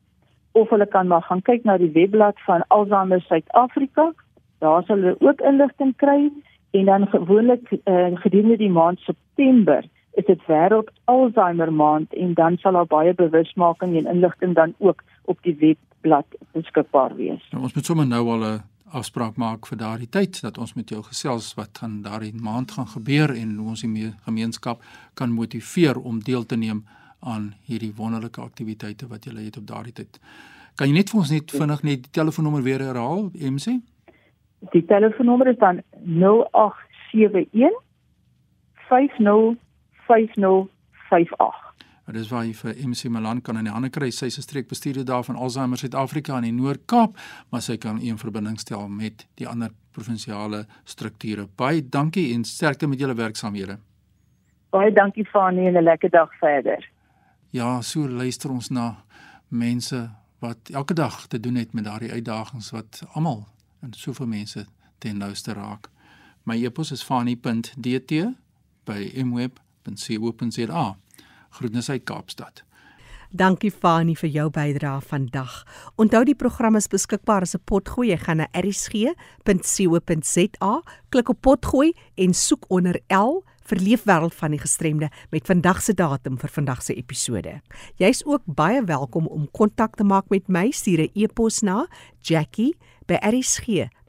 of 0.51 0.69
hulle 0.69 0.87
kan 0.87 1.07
maar 1.07 1.21
gaan 1.21 1.41
kyk 1.41 1.63
na 1.63 1.77
die 1.77 1.91
webblad 1.91 2.35
van 2.45 2.67
Alzheimer 2.67 3.21
Suid-Afrika. 3.21 4.13
Daar 4.59 4.83
sal 4.83 4.95
hulle 4.95 5.15
ook 5.19 5.41
inligting 5.41 5.95
kry 5.95 6.31
en 6.71 6.85
dan 6.85 7.07
gewoonlik 7.07 7.71
uh, 7.71 8.07
gedurende 8.13 8.57
die 8.57 8.71
maand 8.71 8.99
September 8.99 9.83
is 10.19 10.25
dit 10.25 10.41
wêreld 10.47 10.91
Alzheimer 11.11 11.73
maand 11.73 12.13
en 12.13 12.33
dan 12.33 12.57
sal 12.57 12.77
daar 12.79 12.87
baie 12.87 13.13
bewusmaking 13.13 13.95
en 13.97 14.09
inligting 14.15 14.55
dan 14.55 14.73
ook 14.77 15.03
op 15.25 15.39
die 15.41 15.55
webblad 15.55 16.25
beskikbaar 16.51 17.15
wees. 17.15 17.47
Nou, 17.51 17.63
ons 17.63 17.73
moet 17.73 17.85
sommer 17.85 18.07
nou 18.07 18.27
al 18.29 18.45
'n 18.45 18.61
afspraak 18.91 19.35
maak 19.35 19.67
vir 19.67 19.77
daardie 19.77 20.09
tyd 20.09 20.41
dat 20.41 20.57
ons 20.57 20.73
met 20.73 20.89
jou 20.89 21.01
gesels 21.03 21.53
wat 21.53 21.77
gaan 21.77 22.01
daardie 22.01 22.33
maand 22.35 22.71
gaan 22.71 22.87
gebeur 22.87 23.29
en 23.35 23.55
hoe 23.55 23.67
ons 23.67 23.81
die 23.81 24.13
gemeenskap 24.25 24.83
kan 25.13 25.31
motiveer 25.31 25.99
om 25.99 26.19
deel 26.19 26.45
te 26.45 26.55
neem 26.55 26.83
aan 27.19 27.53
hierdie 27.65 27.93
wonderlike 27.95 28.41
aktiwiteite 28.41 29.07
wat 29.07 29.23
julle 29.23 29.45
het 29.45 29.57
op 29.57 29.67
daardie 29.67 29.93
tyd. 29.93 30.19
Kan 30.75 30.87
jy 30.87 30.93
net 30.93 31.09
vir 31.09 31.19
ons 31.19 31.31
net 31.31 31.51
vinnig 31.51 31.83
net 31.83 32.03
die 32.03 32.11
telefoonnommer 32.11 32.63
weer 32.63 32.79
herhaal, 32.79 33.29
MC? 33.33 33.79
Die 34.71 34.85
telefoonnommer 34.85 35.47
is 35.47 35.57
dan 35.57 35.81
0871 36.03 37.71
50 38.89 39.57
5058. 40.11 41.69
Dit 42.05 42.15
is 42.15 42.29
waar 42.29 42.43
jy 42.43 42.53
vir 42.57 42.75
MC 42.89 43.07
Malan 43.13 43.39
kan 43.41 43.55
in 43.59 43.69
die 43.69 43.71
hande 43.71 43.89
kry. 43.93 44.09
Sy 44.11 44.27
is 44.27 44.41
streekbestuurder 44.43 45.05
daar 45.07 45.23
van 45.23 45.37
Alzheimer 45.39 45.79
Suid-Afrika 45.79 46.35
in 46.41 46.49
die 46.49 46.55
Noord-Kaap, 46.57 47.15
maar 47.53 47.63
sy 47.63 47.77
kan 47.79 48.01
een 48.03 48.17
verbinding 48.19 48.59
stel 48.59 48.89
met 48.91 49.23
die 49.39 49.47
ander 49.47 49.71
provinsiale 49.95 50.65
strukture. 50.83 51.47
Baie 51.55 51.83
dankie 51.87 52.33
en 52.33 52.43
sterkte 52.43 52.89
met 52.91 52.99
julle 52.99 53.15
werksaamhede. 53.15 53.77
Baie 54.75 54.91
dankie 54.91 55.25
Fanie 55.25 55.67
en 55.67 55.77
'n 55.77 55.83
lekker 55.83 56.09
dag 56.09 56.35
verder. 56.39 56.89
Ja, 57.49 57.81
so 57.81 58.07
luister 58.07 58.51
ons 58.51 58.69
na 58.69 59.03
mense 59.47 60.09
wat 60.39 60.69
elke 60.73 60.93
dag 60.93 61.27
te 61.27 61.39
doen 61.39 61.55
het 61.55 61.73
met 61.73 61.83
daardie 61.83 62.11
uitdagings 62.11 62.71
wat 62.71 63.03
almal 63.13 63.47
en 63.81 63.93
soveel 63.93 64.27
mense 64.27 64.65
ten 64.97 65.17
nouste 65.17 65.53
raak. 65.53 65.89
My 66.43 66.65
e-pos 66.65 66.91
is 66.91 67.03
fanie.dt 67.03 68.11
by 68.83 69.11
mweb.com 69.23 69.70
www.co.za. 69.83 70.97
Groetnisse 71.49 71.91
uit 71.91 72.03
Kaapstad. 72.03 72.63
Dankie 73.31 73.71
Fani 73.71 74.15
vir 74.19 74.29
jou 74.29 74.49
bydrae 74.51 74.99
vandag. 75.07 75.63
Onthou 75.95 76.25
die 76.27 76.35
program 76.35 76.75
is 76.75 76.87
beskikbaar 76.91 77.41
as 77.41 77.55
'n 77.55 77.63
potgooi. 77.65 78.09
Jy 78.09 78.17
gaan 78.17 78.37
na 78.37 78.47
erisg.co.za, 78.51 79.05
klik 81.09 81.29
op 81.29 81.41
potgooi 81.41 81.93
en 82.15 82.33
soek 82.33 82.65
onder 82.67 82.99
L 83.07 83.43
vir 83.63 83.77
Leefwêreld 83.79 84.33
van 84.33 84.51
die 84.51 84.59
Gestremde 84.59 85.09
met 85.31 85.45
vandag 85.45 85.81
se 85.81 85.93
datum 85.93 86.37
vir 86.37 86.49
vandag 86.49 86.83
se 86.83 86.93
episode. 86.93 87.61
Jy's 87.95 88.25
ook 88.25 88.41
baie 88.45 88.83
welkom 88.83 89.27
om 89.27 89.51
kontak 89.51 89.95
te 89.95 90.03
maak 90.03 90.29
met 90.29 90.47
my. 90.47 90.71
Stuur 90.71 90.99
'n 90.99 91.11
e-pos 91.13 91.61
na 91.61 91.87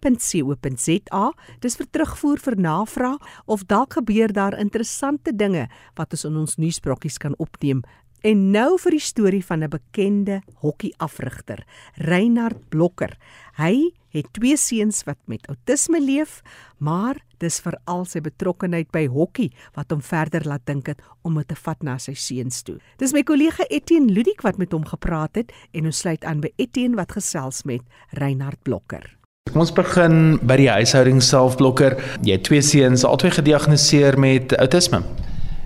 jackie@rsg.co.za. 0.02 1.32
Dis 1.60 1.76
vir 1.76 1.86
terugvoer 1.90 2.38
vir 2.38 2.60
navraag 2.60 3.18
of 3.46 3.64
dalk 3.66 3.92
gebeur 3.98 4.32
daar 4.32 4.58
interessante 4.58 5.36
dinge 5.36 5.68
wat 5.94 6.12
ons 6.12 6.24
in 6.24 6.36
ons 6.36 6.56
nuusbrokkies 6.56 7.18
kan 7.18 7.34
opneem. 7.38 7.82
En 8.22 8.42
nou 8.54 8.76
vir 8.78 8.94
die 8.94 9.02
storie 9.02 9.42
van 9.42 9.64
'n 9.64 9.68
bekende 9.68 10.42
hokkieafrigter, 10.62 11.64
Reinhard 11.94 12.68
Blokker. 12.68 13.18
Hy 13.56 13.90
het 14.10 14.26
twee 14.32 14.56
seuns 14.56 15.02
wat 15.04 15.18
met 15.26 15.46
outisme 15.48 16.00
leef, 16.00 16.42
maar 16.78 17.16
dis 17.38 17.60
veral 17.60 18.04
sy 18.04 18.20
betrokkeheid 18.20 18.90
by 18.90 19.06
hokkie 19.06 19.50
wat 19.74 19.90
hom 19.90 20.00
verder 20.00 20.46
laat 20.46 20.66
dink 20.66 20.86
het 20.86 21.02
om 21.22 21.34
dit 21.34 21.48
te 21.48 21.54
vat 21.54 21.82
na 21.82 21.98
sy 21.98 22.14
seuns 22.14 22.62
toe. 22.62 22.78
Dis 22.98 23.12
my 23.12 23.22
kollega 23.22 23.64
Etienne 23.68 24.12
Ludik 24.12 24.42
wat 24.42 24.58
met 24.58 24.72
hom 24.72 24.84
gepraat 24.84 25.34
het 25.34 25.52
en 25.72 25.84
ons 25.84 25.98
sluit 25.98 26.24
aan 26.24 26.40
by 26.40 26.52
Etienne 26.56 26.96
wat 26.96 27.12
gesels 27.12 27.64
met 27.64 27.82
Reinhard 28.10 28.62
Blokker. 28.62 29.18
Kom 29.50 29.60
ons 29.60 29.72
begin 29.72 30.38
by 30.42 30.56
die 30.56 30.70
huishouding 30.70 31.20
self 31.22 31.56
Blokker. 31.56 31.98
Jy 32.22 32.32
het 32.32 32.44
twee 32.44 32.62
seuns, 32.62 33.04
albei 33.04 33.30
gediagnoseer 33.30 34.18
met 34.18 34.56
outisme. 34.56 35.02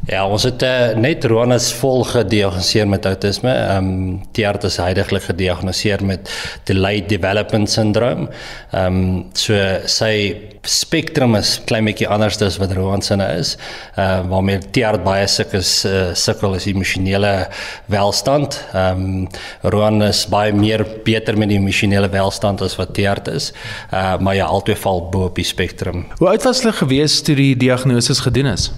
Ja, 0.06 0.20
ons 0.30 0.44
het 0.46 0.62
uh, 0.62 0.92
net 1.02 1.24
Ronus 1.26 1.72
vol 1.80 2.04
gediagnoseer 2.06 2.86
met 2.86 3.06
autisme. 3.10 3.50
Ehm 3.50 3.88
um, 3.90 4.20
Tiart 4.36 4.62
is 4.68 4.76
heidaglik 4.78 5.24
gediagnoseer 5.26 6.04
met 6.06 6.30
delayed 6.68 7.08
development 7.10 7.70
syndroom. 7.70 8.28
Ehm 8.70 9.00
um, 9.00 9.24
so 9.34 9.58
sy 9.90 10.12
spektrum 10.62 11.34
is 11.38 11.56
klein 11.66 11.90
bietjie 11.90 12.06
anders 12.06 12.38
as 12.42 12.60
wat 12.62 12.76
Ronus 12.78 13.10
se 13.10 13.18
is. 13.34 13.56
Uh 13.98 14.22
waarmee 14.30 14.62
Tiart 14.70 15.02
baie 15.02 15.26
sukkel 15.26 15.58
is 15.58 15.74
uh, 15.84 16.14
sukkel 16.14 16.54
is 16.54 16.70
emosionele 16.70 17.34
welstand. 17.90 18.62
Ehm 18.74 19.04
um, 19.10 19.28
Ronus 19.74 20.28
baie 20.30 20.54
meer 20.54 20.86
beter 21.04 21.34
met 21.36 21.50
die 21.50 21.58
emosionele 21.58 22.08
welstand 22.14 22.62
as 22.62 22.78
wat 22.78 22.94
Tiart 22.94 23.26
is. 23.28 23.52
Uh 23.90 24.18
maar 24.22 24.38
ja, 24.38 24.46
albei 24.46 24.76
val 24.76 25.08
bo 25.10 25.26
op 25.26 25.34
die 25.34 25.44
spektrum. 25.44 26.06
Hoe 26.18 26.28
oud 26.28 26.46
was 26.46 26.62
hulle 26.62 26.78
gewees 26.78 27.22
toe 27.22 27.34
die 27.34 27.56
diagnose 27.56 28.14
gedoen 28.22 28.54
is? 28.54 28.70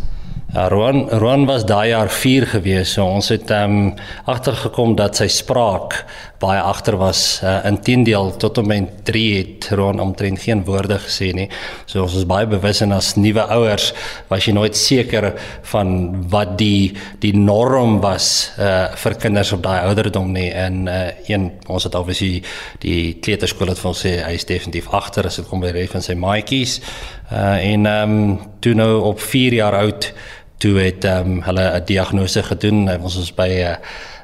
Ja, 0.48 0.68
Roan 0.68 1.10
Roan 1.10 1.44
was 1.44 1.66
daai 1.68 1.90
jaar 1.90 2.08
4 2.08 2.46
gewees. 2.46 2.94
So 2.96 3.04
ons 3.04 3.28
het 3.28 3.50
ehm 3.52 3.74
um, 3.76 3.88
agtergekom 4.24 4.94
dat 4.96 5.18
sy 5.20 5.26
spraak 5.28 6.04
baie 6.40 6.60
agter 6.64 6.96
was. 6.96 7.40
Uh, 7.44 7.58
Inteendeel 7.68 8.30
tot 8.40 8.58
om 8.58 8.70
in 8.72 8.86
3 9.04 9.24
het 9.36 9.68
Roan 9.76 10.00
omtrent 10.00 10.40
geen 10.40 10.62
woorde 10.64 10.96
gesê 11.04 11.34
nie. 11.36 11.50
So 11.84 12.06
ons 12.06 12.14
is 12.16 12.24
baie 12.24 12.46
bewus 12.48 12.80
en 12.80 12.94
as 12.96 13.10
nuwe 13.20 13.44
ouers 13.44 13.90
was 14.30 14.46
jy 14.46 14.54
nooit 14.56 14.76
seker 14.76 15.34
van 15.68 15.92
wat 16.32 16.56
die 16.58 16.96
die 17.20 17.34
norm 17.36 18.00
was 18.00 18.48
uh 18.56 18.88
vir 18.96 19.18
kinders 19.20 19.52
op 19.52 19.62
daai 19.66 19.84
ouderdom 19.90 20.32
nie. 20.32 20.48
En 20.48 20.88
uh 20.88 21.10
een 21.28 21.50
ons 21.66 21.84
het 21.84 21.94
obviously 21.94 22.40
die 22.80 23.18
kleuterskool 23.20 23.68
het 23.74 23.84
vir 23.84 23.92
ons 23.92 24.06
sê 24.06 24.14
hy 24.24 24.32
is 24.40 24.48
definitief 24.48 24.88
agter 24.96 25.28
as 25.28 25.36
dit 25.42 25.48
kom 25.52 25.60
by 25.60 25.76
reg 25.76 25.92
van 25.92 26.08
sy 26.08 26.16
maatjies. 26.16 26.80
Uh 27.28 27.58
en 27.60 27.86
ehm 27.86 28.16
um, 28.16 28.40
toe 28.64 28.72
nou 28.74 29.02
op 29.12 29.20
4 29.20 29.60
jaar 29.60 29.76
oud 29.84 30.12
toe 30.58 30.78
het 30.78 31.04
um, 31.04 31.42
hulle 31.42 31.64
'n 31.80 31.84
diagnose 31.84 32.42
gedoen. 32.42 32.88
Ons 33.02 33.16
was 33.16 33.34
by 33.34 33.48
'n 33.48 33.60
uh, 33.60 33.76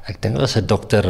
ek 0.05 0.21
dink 0.21 0.35
dit 0.35 0.41
was 0.41 0.57
'n 0.57 0.67
dokter 0.67 1.05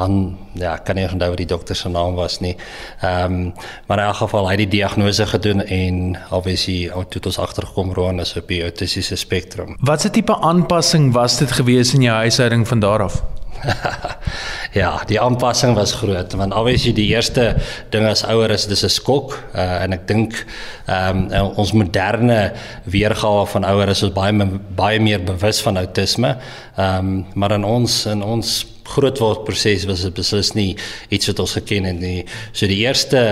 han 0.00 0.38
ja, 0.56 0.76
kan 0.76 0.96
nie 0.96 1.04
onthou 1.04 1.28
wat 1.28 1.40
die 1.42 1.48
dokter 1.48 1.76
se 1.76 1.88
naam 1.88 2.14
was 2.14 2.40
nie. 2.40 2.56
Ehm 3.00 3.32
um, 3.32 3.52
maar 3.86 3.98
in 3.98 4.04
elk 4.04 4.16
geval 4.22 4.48
hy 4.48 4.54
het 4.56 4.62
die 4.64 4.78
diagnose 4.78 5.26
gedoen 5.26 5.64
en 5.66 6.16
obviously 6.30 6.90
het 6.94 7.26
ons 7.26 7.38
agtergekom 7.38 7.92
Roan 7.92 8.20
is 8.20 8.36
op 8.36 8.48
die 8.48 8.62
autistiese 8.62 9.16
spektrum. 9.16 9.76
Wat 9.80 10.04
'n 10.04 10.10
tipe 10.10 10.36
aanpassing 10.40 11.12
was 11.12 11.38
dit 11.38 11.52
gewees 11.52 11.94
in 11.94 12.02
jou 12.02 12.16
huishouding 12.16 12.68
van 12.68 12.80
daar 12.80 13.02
af? 13.02 13.22
ja, 14.80 14.90
die 15.08 15.20
aanpassing 15.20 15.74
was 15.76 15.94
groot 16.00 16.34
want 16.38 16.54
obviously 16.56 16.92
die 16.96 17.08
eerste 17.12 17.54
ding 17.92 18.06
as 18.08 18.24
ouer 18.24 18.52
is 18.54 18.66
dis 18.70 18.84
'n 18.84 18.92
skok 18.92 19.36
uh, 19.54 19.82
en 19.84 19.92
ek 19.92 20.06
dink 20.08 20.44
um, 20.88 21.28
ons 21.56 21.72
moderne 21.72 22.52
weergawe 22.84 23.46
van 23.46 23.64
ouer 23.64 23.92
is 23.92 24.02
ons 24.02 24.14
baie 24.14 24.48
baie 24.76 25.00
meer 25.00 25.22
bewus 25.24 25.60
van 25.62 25.76
outisme. 25.76 26.36
Ehm 26.76 26.98
um, 26.98 27.26
maar 27.34 27.52
in 27.52 27.64
ons 27.64 28.06
in 28.06 28.22
ons 28.22 28.66
grootword 28.90 29.44
proses 29.46 29.86
was 29.88 30.04
dit 30.06 30.14
beslis 30.14 30.52
nie 30.58 30.76
iets 31.08 31.30
wat 31.30 31.42
ons 31.44 31.56
geken 31.58 31.88
het 31.90 32.00
nie. 32.00 32.24
So 32.52 32.66
die 32.70 32.82
eerste 32.84 33.22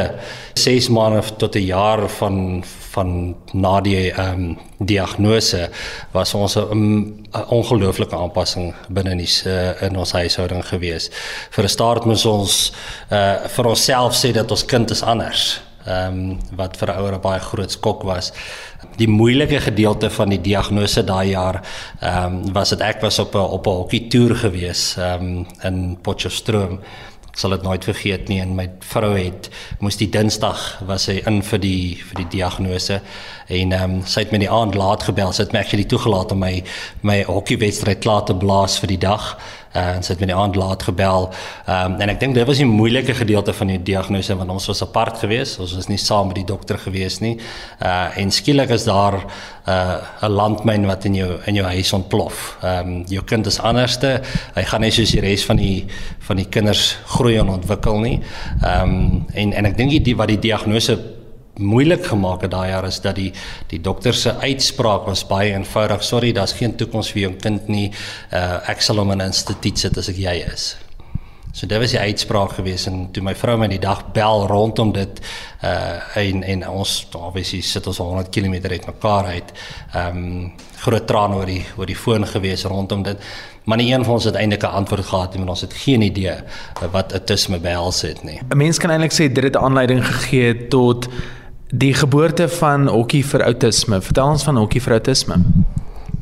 6 0.54 0.88
maande 0.94 1.22
tot 1.38 1.56
'n 1.56 1.66
jaar 1.66 2.08
van 2.08 2.64
van 2.98 3.36
na 3.52 3.80
die 3.80 4.10
ehm 4.10 4.32
um, 4.32 4.58
diagnose 4.78 5.68
was 6.12 6.34
ons 6.34 6.56
'n 6.56 6.70
um, 6.70 7.24
ongelooflike 7.48 8.16
aanpassing 8.16 8.74
binne 8.88 9.10
in 9.10 9.18
die 9.18 9.34
uh, 9.46 9.82
in 9.82 9.96
ons 9.96 10.12
huishouding 10.12 10.64
gewees. 10.64 11.10
Vir 11.50 11.64
'n 11.64 11.68
start 11.68 12.04
moes 12.04 12.24
ons 12.24 12.72
uh 13.10 13.36
vir 13.48 13.66
onsself 13.66 14.14
sê 14.14 14.32
dat 14.32 14.50
ons 14.50 14.64
kind 14.64 14.90
is 14.90 15.02
anders. 15.02 15.67
Ehm 15.88 16.18
um, 16.18 16.38
wat 16.56 16.76
vir 16.76 16.88
'n 16.88 16.98
ouer 17.00 17.14
'n 17.14 17.20
baie 17.20 17.40
groot 17.40 17.70
skok 17.70 18.02
was. 18.02 18.32
Die 18.96 19.08
moeilike 19.08 19.60
gedeelte 19.60 20.10
van 20.10 20.28
die 20.28 20.40
diagnose 20.40 21.04
daai 21.04 21.28
jaar 21.28 21.62
ehm 22.00 22.24
um, 22.24 22.52
was 22.52 22.68
dit 22.68 22.80
ek 22.80 23.00
was 23.00 23.18
op 23.18 23.34
'n 23.34 23.38
op 23.38 23.66
'n 23.66 23.70
hokkie 23.70 24.08
toer 24.08 24.34
gewees 24.36 24.96
ehm 24.98 25.22
um, 25.22 25.46
in 25.62 25.98
Potchefstroom. 26.02 26.80
Sal 27.32 27.50
dit 27.50 27.62
nooit 27.62 27.84
vergeet 27.84 28.28
nie 28.28 28.40
en 28.40 28.54
my 28.54 28.70
vrou 28.78 29.16
het 29.16 29.48
moes 29.78 29.96
die 29.96 30.10
Dinsdag 30.10 30.82
was 30.86 31.04
sy 31.04 31.22
in 31.26 31.42
vir 31.42 31.58
die 31.58 31.96
vir 32.08 32.16
die 32.16 32.28
diagnose. 32.36 33.00
En 33.46 33.72
ehm 33.72 33.90
um, 33.90 34.02
sy 34.04 34.20
het 34.20 34.32
my 34.32 34.38
die 34.38 34.50
aand 34.50 34.74
laat 34.74 35.02
gebel 35.02 35.32
sy 35.32 35.42
het 35.42 35.52
my 35.52 35.60
actually 35.60 35.86
toegelaat 35.86 36.32
om 36.32 36.38
my 36.38 36.64
my 37.00 37.22
hokkiewedstryd 37.22 37.98
klaar 37.98 38.24
te 38.24 38.34
blaas 38.34 38.78
vir 38.78 38.88
die 38.88 38.98
dag 39.08 39.38
uh, 39.74 39.96
en 39.96 40.02
sy 40.02 40.12
het 40.12 40.22
my 40.22 40.28
die 40.30 40.36
aand 40.36 40.56
laat 40.56 40.82
gebel. 40.82 41.28
Ehm 41.66 41.94
um, 41.94 42.00
en 42.00 42.12
ek 42.12 42.20
dink 42.20 42.34
dit 42.36 42.46
was 42.46 42.60
die 42.60 42.68
moeilike 42.68 43.14
gedeelte 43.14 43.52
van 43.52 43.72
die 43.72 43.80
diagnose 43.82 44.36
want 44.38 44.50
ons 44.50 44.68
was 44.70 44.82
apart 44.82 45.18
geweest. 45.18 45.58
Ons 45.60 45.74
was 45.76 45.88
nie 45.88 45.98
saam 45.98 46.30
met 46.30 46.40
die 46.40 46.46
dokter 46.48 46.78
geweest 46.78 47.20
nie. 47.24 47.36
Uh 47.82 48.18
en 48.18 48.30
skielik 48.30 48.70
is 48.74 48.84
daar 48.84 49.18
'n 49.18 49.70
uh, 49.70 50.28
landmyn 50.28 50.86
wat 50.86 51.04
in 51.04 51.14
jou 51.14 51.30
in 51.46 51.54
jou 51.54 51.66
huis 51.66 51.92
ontplof. 51.92 52.56
Ehm 52.62 52.88
um, 52.88 53.04
jou 53.08 53.24
kind 53.24 53.46
is 53.46 53.60
anderste. 53.60 54.20
Hy 54.54 54.64
gaan 54.64 54.80
nie 54.80 54.90
soos 54.90 55.10
die 55.10 55.20
res 55.20 55.44
van 55.44 55.56
die 55.56 55.86
van 56.18 56.36
die 56.36 56.48
kinders 56.48 56.98
groei 57.06 57.36
en 57.38 57.48
ontwikkel 57.48 57.98
nie. 58.00 58.20
Ehm 58.62 58.82
um, 58.82 59.26
en 59.34 59.52
en 59.52 59.64
ek 59.64 59.76
dink 59.76 60.04
die 60.04 60.16
wat 60.16 60.28
die 60.28 60.38
diagnose 60.38 61.17
moeilik 61.58 62.06
gemaak 62.06 62.42
het 62.42 62.50
daai 62.50 62.70
jaar 62.70 62.86
is 62.86 63.00
dat 63.00 63.16
die 63.16 63.32
die 63.68 63.80
dokter 63.80 64.14
se 64.14 64.34
uitspraak 64.40 65.06
was 65.06 65.26
baie 65.26 65.52
eenvoudig. 65.52 66.04
Sorry, 66.04 66.32
daar's 66.32 66.52
geen 66.52 66.76
toekoms 66.76 67.12
vir 67.12 67.20
jou 67.20 67.32
kind 67.42 67.68
nie. 67.68 67.92
Uh 68.32 68.70
ek 68.70 68.82
sal 68.82 68.98
hom 68.98 69.10
in 69.12 69.22
'n 69.22 69.32
instituut 69.32 69.78
sit 69.78 69.98
as 69.98 70.08
ek 70.08 70.16
jy 70.16 70.44
is. 70.52 70.76
So 71.52 71.66
dit 71.66 71.78
was 71.80 71.90
die 71.90 71.98
uitspraak 71.98 72.52
gewees 72.58 72.86
en 72.86 73.08
toe 73.12 73.22
my 73.24 73.34
vrou 73.34 73.56
my 73.58 73.66
die 73.66 73.80
dag 73.82 74.04
bel 74.14 74.46
rondom 74.46 74.92
dit 74.92 75.20
uh 75.64 76.16
en 76.20 76.42
en 76.42 76.68
ons 76.68 77.06
obviously 77.12 77.60
sit 77.60 77.86
ons 77.86 77.98
100 77.98 78.28
km 78.30 78.54
uit 78.70 78.86
mekaar 78.86 79.24
uit. 79.24 79.52
Ehm 79.94 80.16
um, 80.16 80.52
groot 80.78 81.06
trane 81.06 81.34
oor 81.34 81.46
die 81.46 81.64
oor 81.76 81.86
die 81.86 81.96
foon 81.96 82.26
gewees 82.26 82.64
rondom 82.64 83.02
dit. 83.02 83.18
Maar 83.64 83.76
nie 83.76 83.92
een 83.92 84.04
van 84.04 84.14
ons 84.14 84.24
het 84.24 84.34
eintlik 84.34 84.62
'n 84.62 84.76
antwoord 84.80 85.04
gehad 85.04 85.30
nie, 85.30 85.38
want 85.38 85.50
ons 85.50 85.60
het 85.60 85.72
geen 85.72 86.02
idee 86.02 86.36
wat 86.92 87.12
autisme 87.12 87.58
behels 87.58 88.02
het 88.02 88.22
nie. 88.24 88.40
'n 88.50 88.56
Mens 88.56 88.78
kan 88.78 88.90
eintlik 88.90 89.12
sê 89.12 89.32
dit 89.32 89.44
het 89.44 89.56
aanleiding 89.56 90.06
gegee 90.06 90.68
tot 90.68 91.08
die 91.70 91.94
geboorte 91.94 92.48
van 92.48 92.88
hokkie 92.88 93.24
vir 93.24 93.44
outisme. 93.44 94.00
Vertel 94.00 94.32
ons 94.36 94.46
van 94.46 94.56
hokkie 94.56 94.80
vir 94.80 94.98
outisme. 94.98 95.42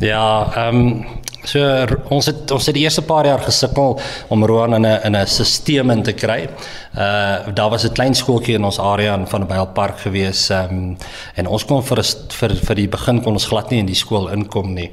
Ja, 0.02 0.52
ehm 0.56 0.82
um, 0.82 1.06
so 1.46 1.62
ons 2.10 2.26
het 2.26 2.50
ons 2.50 2.66
het 2.66 2.74
die 2.74 2.82
eerste 2.82 3.04
paar 3.06 3.26
jaar 3.26 3.38
gesukkel 3.38 4.00
om 4.34 4.44
Roan 4.44 4.74
in 4.74 4.86
'n 4.86 5.00
in 5.04 5.16
'n 5.16 5.26
stelsel 5.26 5.90
in 5.90 6.02
te 6.02 6.12
kry. 6.12 6.48
Uh 6.94 7.54
daar 7.54 7.70
was 7.70 7.84
'n 7.84 7.92
klein 7.92 8.14
skooltjie 8.14 8.54
in 8.54 8.64
ons 8.64 8.78
area 8.78 9.14
in 9.14 9.26
van 9.26 9.46
Byl 9.46 9.66
Park 9.66 9.98
gewees. 9.98 10.50
Ehm 10.50 10.70
um, 10.70 10.96
en 11.34 11.46
ons 11.46 11.64
kon 11.64 11.82
vir 11.82 12.02
vir 12.28 12.56
vir 12.56 12.74
die 12.74 12.88
begin 12.88 13.22
kon 13.22 13.32
ons 13.32 13.46
glad 13.46 13.70
nie 13.70 13.78
in 13.78 13.86
die 13.86 13.94
skool 13.94 14.28
inkom 14.28 14.74
nie. 14.74 14.90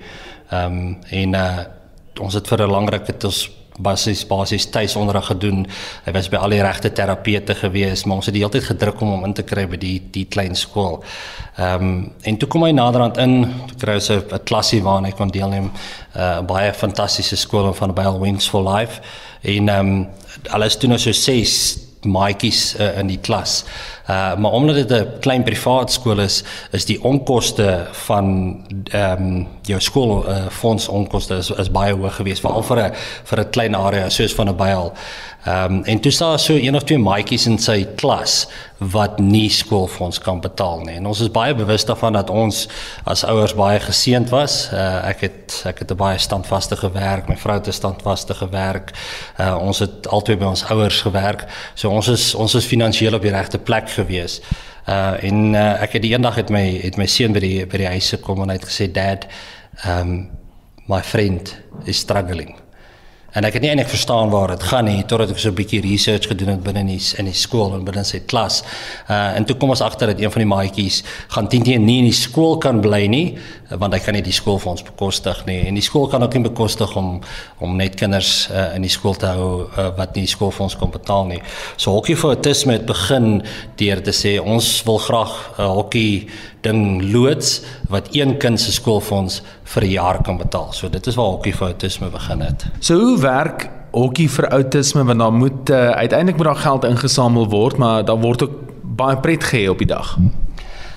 Ehm 0.51 0.65
um, 0.65 0.97
en 1.09 1.33
uh 1.33 1.57
ons 2.19 2.33
het 2.33 2.47
vir 2.47 2.61
'n 2.61 2.71
lang 2.71 2.89
ruk 2.89 3.07
het 3.07 3.23
ons 3.23 3.49
basies 3.79 4.25
basies 4.27 4.69
tuisonderrig 4.69 5.25
gedoen. 5.25 5.65
Hy 6.05 6.11
was 6.11 6.29
by 6.29 6.41
al 6.41 6.49
die 6.55 6.61
regte 6.61 6.91
terapeute 6.91 7.55
gewees, 7.55 8.05
maar 8.05 8.21
ons 8.21 8.29
het 8.29 8.35
die 8.35 8.43
hele 8.43 8.53
tyd 8.53 8.67
gedruk 8.69 9.01
om 9.01 9.15
hom 9.15 9.25
in 9.25 9.33
te 9.33 9.43
kry 9.43 9.65
by 9.67 9.79
die 9.81 9.99
die 10.13 10.25
klein 10.25 10.55
skool. 10.55 11.01
Ehm 11.57 11.83
um, 11.83 12.11
en 12.21 12.37
toe 12.37 12.49
kom 12.49 12.63
hy 12.63 12.71
naderhand 12.71 13.17
in, 13.17 13.39
toe 13.67 13.77
kry 13.85 13.99
hy 13.99 14.17
'n 14.17 14.43
klasie 14.43 14.81
waarna 14.83 15.07
hy 15.07 15.15
kon 15.17 15.31
deelneem. 15.31 15.71
'n 16.15 16.19
uh, 16.19 16.41
Baie 16.41 16.73
fantastiese 16.73 17.35
skool 17.35 17.73
van 17.73 17.93
Bell 17.93 18.19
Wings 18.19 18.49
for 18.49 18.63
Life. 18.63 19.01
En 19.41 19.69
ehm 19.69 19.87
um, 19.87 20.07
alles 20.49 20.77
toe 20.77 20.89
nou 20.89 20.99
so 20.99 21.11
6 21.11 21.79
maatjies 22.05 22.75
uh, 22.79 22.97
in 22.99 23.07
die 23.07 23.19
klas. 23.19 23.63
Uh 24.09 24.35
maar 24.37 24.51
omdat 24.51 24.75
dit 24.75 24.91
'n 24.91 25.19
klein 25.19 25.43
privaat 25.43 25.91
skool 25.91 26.19
is, 26.19 26.43
is 26.71 26.85
die 26.85 27.03
onkoste 27.03 27.87
van 27.91 28.25
ehm 28.91 29.23
um, 29.23 29.47
jou 29.67 29.79
skool 29.81 30.23
uh, 30.27 30.47
fonds 30.51 30.87
onkoste 30.87 31.37
is, 31.39 31.49
is 31.49 31.71
baie 31.71 31.93
hoog 31.95 32.15
geweest 32.19 32.43
veral 32.43 32.63
vir 32.63 32.79
'n 32.83 32.91
vir 33.29 33.39
'n 33.39 33.49
klein 33.49 33.75
area 33.75 34.09
soos 34.09 34.33
van 34.33 34.49
'n 34.49 34.57
byl. 34.57 34.93
Ehm 35.45 35.73
um, 35.73 35.83
en 35.83 35.99
toe 35.99 36.11
staan 36.11 36.39
so 36.39 36.53
een 36.53 36.75
of 36.75 36.83
twee 36.83 36.97
maatjies 36.97 37.45
in 37.45 37.57
sy 37.57 37.87
klas 37.95 38.47
wat 38.77 39.19
nie 39.19 39.49
skoolfonds 39.49 40.19
kan 40.19 40.41
betaal 40.41 40.79
nie. 40.79 40.95
En 40.95 41.05
ons 41.05 41.19
is 41.19 41.31
baie 41.31 41.55
bewus 41.55 41.85
daarvan 41.85 42.13
dat 42.13 42.29
ons 42.29 42.67
as 43.03 43.23
ouers 43.23 43.53
baie 43.53 43.79
geseënd 43.79 44.29
was. 44.29 44.69
Uh, 44.73 45.07
ek 45.09 45.21
het 45.21 45.61
ek 45.65 45.79
het 45.79 45.97
baie 45.97 46.17
standvaste 46.17 46.75
gewerk, 46.75 47.27
my 47.27 47.35
vrou 47.37 47.57
het 47.57 47.67
'n 47.67 47.71
standvaste 47.71 48.33
gewerk. 48.33 48.91
Uh, 49.39 49.57
ons 49.59 49.79
het 49.79 50.07
altyd 50.07 50.39
by 50.39 50.45
ons 50.45 50.63
ouers 50.63 51.01
gewerk. 51.01 51.45
So 51.75 51.89
ons 51.89 52.07
is 52.07 52.35
ons 52.35 52.55
is 52.55 52.65
finansiëel 52.65 53.13
op 53.13 53.21
die 53.21 53.31
regte 53.31 53.57
plek 53.57 53.89
gewees. 53.89 54.41
Uh 54.83 55.23
en 55.23 55.53
uh, 55.53 55.81
ek 55.81 55.95
het 55.95 56.03
die 56.03 56.11
eendag 56.11 56.35
het 56.35 56.49
my 56.51 56.63
het 56.83 56.97
my 56.99 57.05
seun 57.07 57.31
by 57.35 57.39
die 57.39 57.65
by 57.65 57.79
die 57.79 57.91
huis 57.95 58.09
gekom 58.17 58.43
en 58.43 58.51
hy 58.51 58.57
het 58.59 58.67
gesê 58.67 58.89
dad, 58.91 59.27
um 59.87 60.29
my 60.91 60.99
friend 61.01 61.55
is 61.87 62.01
struggling. 62.03 62.57
En 63.33 63.47
ek 63.47 63.55
het 63.57 63.63
nie 63.63 63.69
eintlik 63.71 63.89
verstaan 63.89 64.29
waar 64.29 64.51
dit 64.53 64.63
gaan 64.69 64.85
nie 64.85 64.99
totdat 65.09 65.31
ek 65.33 65.39
so 65.41 65.49
'n 65.49 65.57
bietjie 65.57 65.81
research 65.81 66.27
gedoen 66.29 66.49
het 66.53 66.63
binne 66.63 66.79
in 66.79 66.91
die 66.93 67.01
in 67.17 67.25
die 67.25 67.33
skool 67.33 67.73
en 67.73 67.83
binne 67.83 68.03
sy 68.03 68.19
klas. 68.19 68.63
Uh 69.09 69.35
en 69.37 69.45
toe 69.45 69.55
kom 69.57 69.69
ons 69.69 69.81
agter 69.81 70.07
dat 70.07 70.19
een 70.19 70.31
van 70.31 70.41
die 70.41 70.47
maatjies 70.55 71.03
gaan 71.27 71.47
teen 71.47 71.63
teen 71.63 71.85
nie 71.85 71.97
in 71.97 72.05
die 72.05 72.13
skool 72.13 72.57
kan 72.57 72.81
bly 72.81 73.07
nie 73.07 73.37
want 73.69 73.93
hy 73.93 73.99
kan 73.99 74.13
nie 74.13 74.21
die 74.21 74.33
skool 74.35 74.59
vir 74.59 74.71
ons 74.71 74.83
bekostig 74.83 75.45
nie 75.45 75.67
en 75.67 75.73
die 75.73 75.81
skool 75.81 76.07
kan 76.07 76.23
ook 76.23 76.33
nie 76.33 76.43
bekostig 76.43 76.95
om 76.95 77.21
om 77.59 77.75
net 77.75 77.95
kinders 77.95 78.49
uh, 78.51 78.75
in 78.75 78.81
die 78.81 78.89
skool 78.89 79.15
te 79.15 79.25
hou 79.25 79.69
uh, 79.77 79.89
wat 79.97 80.15
nie 80.15 80.27
skool 80.27 80.51
vir 80.51 80.63
ons 80.63 80.75
kan 80.75 80.91
betaal 80.91 81.25
nie. 81.25 81.41
So 81.77 81.91
hokkie 81.91 82.15
vir 82.15 82.35
autisme 82.35 82.73
het 82.73 82.85
begin 82.85 83.41
deur 83.77 84.01
te 84.01 84.11
sê 84.11 84.39
ons 84.39 84.83
wil 84.85 84.97
graag 84.97 85.33
'n 85.57 85.61
uh, 85.61 85.73
hokkie 85.73 86.29
ding 86.63 87.11
loods 87.11 87.61
wat 87.89 88.07
een 88.11 88.37
kind 88.37 88.59
se 88.59 88.71
skoolfonds 88.71 89.41
vir 89.63 89.83
'n 89.83 89.89
jaar 89.89 90.21
kan 90.21 90.37
betaal. 90.37 90.71
So 90.71 90.89
dit 90.89 91.07
is 91.07 91.15
waar 91.15 91.25
hokkie 91.25 91.55
vir 91.55 91.67
autisme 91.67 92.09
begin 92.09 92.41
het. 92.41 92.65
So 92.79 92.99
hoe 92.99 93.19
werk 93.19 93.69
hokkie 93.91 94.29
vir 94.29 94.47
autisme 94.49 95.03
want 95.03 95.19
dan 95.19 95.35
moet 95.37 95.69
uh, 95.69 95.89
uiteindelik 95.89 96.37
moet 96.37 96.45
daar 96.45 96.55
geld 96.55 96.83
ingesamel 96.83 97.49
word, 97.49 97.77
maar 97.77 98.05
daar 98.05 98.19
word 98.19 98.43
ook 98.43 98.55
baie 98.81 99.17
pret 99.17 99.43
gehê 99.43 99.69
op 99.69 99.77
die 99.77 99.87
dag. 99.87 100.17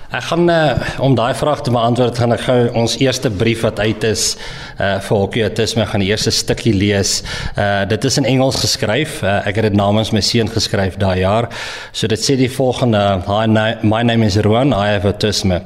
Ek 0.07 0.23
gaan 0.23 0.47
uh, 0.47 0.71
om 1.03 1.15
daai 1.19 1.35
vraag 1.35 1.61
te 1.61 1.71
beantwoord 1.75 2.15
gaan 2.15 2.31
ek 2.31 2.45
gou 2.45 2.59
ons 2.79 2.93
eerste 3.03 3.27
brief 3.27 3.65
wat 3.67 3.81
uit 3.83 4.05
is 4.07 4.37
uh 4.79 5.01
vir 5.03 5.17
hokieautisme 5.19 5.83
gaan 5.89 6.03
die 6.03 6.07
eerste 6.13 6.31
stukkie 6.31 6.71
lees. 6.71 7.17
Uh 7.59 7.83
dit 7.91 8.07
is 8.07 8.17
in 8.21 8.27
Engels 8.29 8.61
geskryf. 8.61 9.17
Uh, 9.19 9.41
ek 9.49 9.59
het 9.59 9.67
dit 9.67 9.75
namens 9.75 10.13
my 10.15 10.21
seun 10.23 10.47
geskryf 10.47 10.95
daai 11.01 11.25
jaar. 11.25 11.49
So 11.91 12.07
dit 12.07 12.23
sê 12.23 12.37
die 12.39 12.47
volgende: 12.47 13.01
Hi, 13.27 13.47
my 13.83 14.03
name 14.03 14.23
is 14.23 14.39
Rowan. 14.47 14.71
I 14.71 14.93
have 14.93 15.09
autism. 15.11 15.57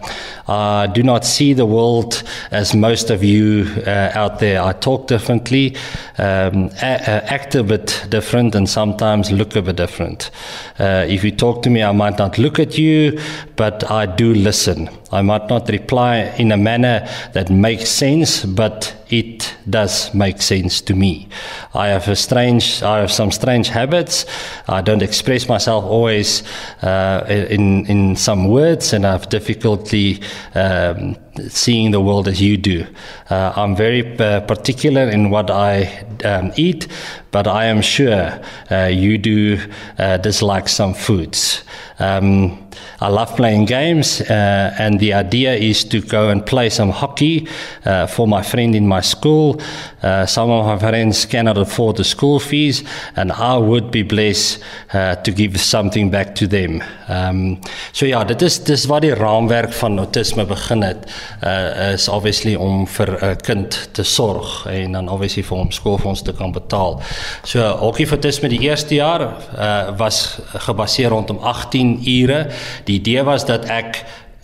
I 0.52 0.88
do 0.88 1.04
not 1.04 1.24
see 1.24 1.54
the 1.54 1.66
world 1.66 2.24
as 2.52 2.74
most 2.74 3.10
of 3.12 3.24
you 3.24 3.68
uh, 3.86 4.12
out 4.16 4.40
there. 4.40 4.62
I 4.62 4.74
talk 4.74 5.08
differently, 5.08 5.78
um, 6.18 6.70
act 6.82 7.56
a 7.56 7.64
bit 7.64 8.06
different, 8.10 8.56
and 8.56 8.68
sometimes 8.68 9.32
look 9.32 9.56
a 9.56 9.62
bit 9.62 9.78
different. 9.78 10.32
Uh, 10.80 11.06
if 11.08 11.24
you 11.24 11.32
talk 11.32 11.62
to 11.64 11.70
me, 11.70 11.84
I 11.84 11.92
might 11.92 12.18
not 12.18 12.38
look 12.38 12.60
at 12.60 12.78
you, 12.78 13.20
but 13.56 13.90
I 13.90 14.08
do 14.08 14.31
listen. 14.34 14.90
I 15.12 15.22
might 15.22 15.48
not 15.50 15.70
reply 15.70 16.34
in 16.38 16.52
a 16.52 16.58
manner 16.58 17.08
that 17.34 17.50
makes 17.50 17.90
sense, 17.90 18.46
but 18.46 19.01
it 19.12 19.54
does 19.70 20.14
make 20.14 20.42
sense 20.42 20.82
to 20.82 20.96
me. 20.96 21.28
I 21.74 21.88
have 21.88 22.08
a 22.08 22.16
strange, 22.16 22.82
I 22.82 23.00
have 23.00 23.12
some 23.12 23.32
strange 23.32 23.68
habits. 23.68 24.26
I 24.68 24.82
don't 24.82 25.02
express 25.02 25.48
myself 25.48 25.84
always 25.84 26.44
uh, 26.82 27.26
in 27.28 27.86
in 27.86 28.16
some 28.16 28.48
words, 28.48 28.94
and 28.94 29.06
I 29.06 29.12
have 29.12 29.30
difficulty 29.30 30.22
um, 30.56 31.16
seeing 31.50 31.92
the 31.92 32.02
world 32.02 32.28
as 32.28 32.42
you 32.42 32.58
do. 32.58 32.86
Uh, 33.30 33.54
I'm 33.56 33.76
very 33.76 34.18
uh, 34.20 34.42
particular 34.42 35.10
in 35.10 35.30
what 35.30 35.50
I 35.50 36.06
um, 36.26 36.52
eat, 36.56 36.88
but 37.32 37.48
I 37.48 37.66
am 37.66 37.82
sure 37.82 38.40
uh, 38.70 38.86
you 38.86 39.18
do 39.18 39.60
uh, 39.98 40.18
dislike 40.18 40.70
some 40.70 40.94
foods. 40.94 41.64
Um, 42.00 42.58
I 43.00 43.10
love 43.10 43.36
playing 43.36 43.66
games, 43.66 44.22
uh, 44.22 44.76
and 44.78 45.00
the 45.00 45.14
idea 45.14 45.54
is 45.54 45.84
to 45.86 46.02
go 46.02 46.30
and 46.30 46.46
play 46.46 46.70
some 46.70 46.90
hockey 46.90 47.48
uh, 47.86 48.08
for 48.08 48.28
my 48.28 48.42
friend 48.44 48.76
in 48.76 48.88
my 48.88 49.01
school. 49.02 49.60
Uh, 50.02 50.26
some 50.26 50.50
of 50.50 50.66
my 50.66 50.78
friends 50.78 51.26
cannot 51.26 51.58
afford 51.58 51.98
the 51.98 52.04
school 52.04 52.40
fees, 52.40 52.84
and 53.16 53.32
I 53.32 53.58
would 53.58 53.92
be 53.92 54.04
blessed 54.04 54.64
uh, 54.94 55.16
to 55.16 55.32
give 55.32 55.60
something 55.60 56.10
back 56.10 56.36
to 56.36 56.48
them. 56.48 56.82
Um, 57.08 57.60
so 57.92 58.06
ja, 58.06 58.24
dit 58.24 58.42
is 58.42 58.60
dis 58.64 58.86
wat 58.90 59.04
die 59.06 59.14
raamwerk 59.16 59.74
van 59.74 60.00
autisme 60.00 60.46
begin 60.46 60.82
het. 60.86 61.06
Uh, 61.44 61.92
is 61.94 62.08
obviously 62.10 62.56
om 62.56 62.88
vir 62.88 63.18
'n 63.22 63.36
kind 63.42 63.90
te 63.94 64.04
sorg 64.04 64.66
en 64.66 64.92
dan 64.92 65.10
obviously 65.10 65.44
vir 65.44 65.58
hom 65.58 65.72
skoolfonds 65.72 66.22
te 66.22 66.34
kan 66.34 66.52
betaal. 66.52 67.02
So 67.44 67.60
hockey 67.62 68.06
vir 68.06 68.18
autisme 68.18 68.50
die 68.50 68.62
eerste 68.70 68.96
jaar 68.96 69.22
uh, 69.22 69.98
was 69.98 70.40
gebaseer 70.54 71.10
rondom 71.10 71.38
18 71.40 72.00
ure. 72.06 72.48
Die 72.86 73.00
idee 73.00 73.24
was 73.24 73.46
dat 73.46 73.66
ek 73.66 74.04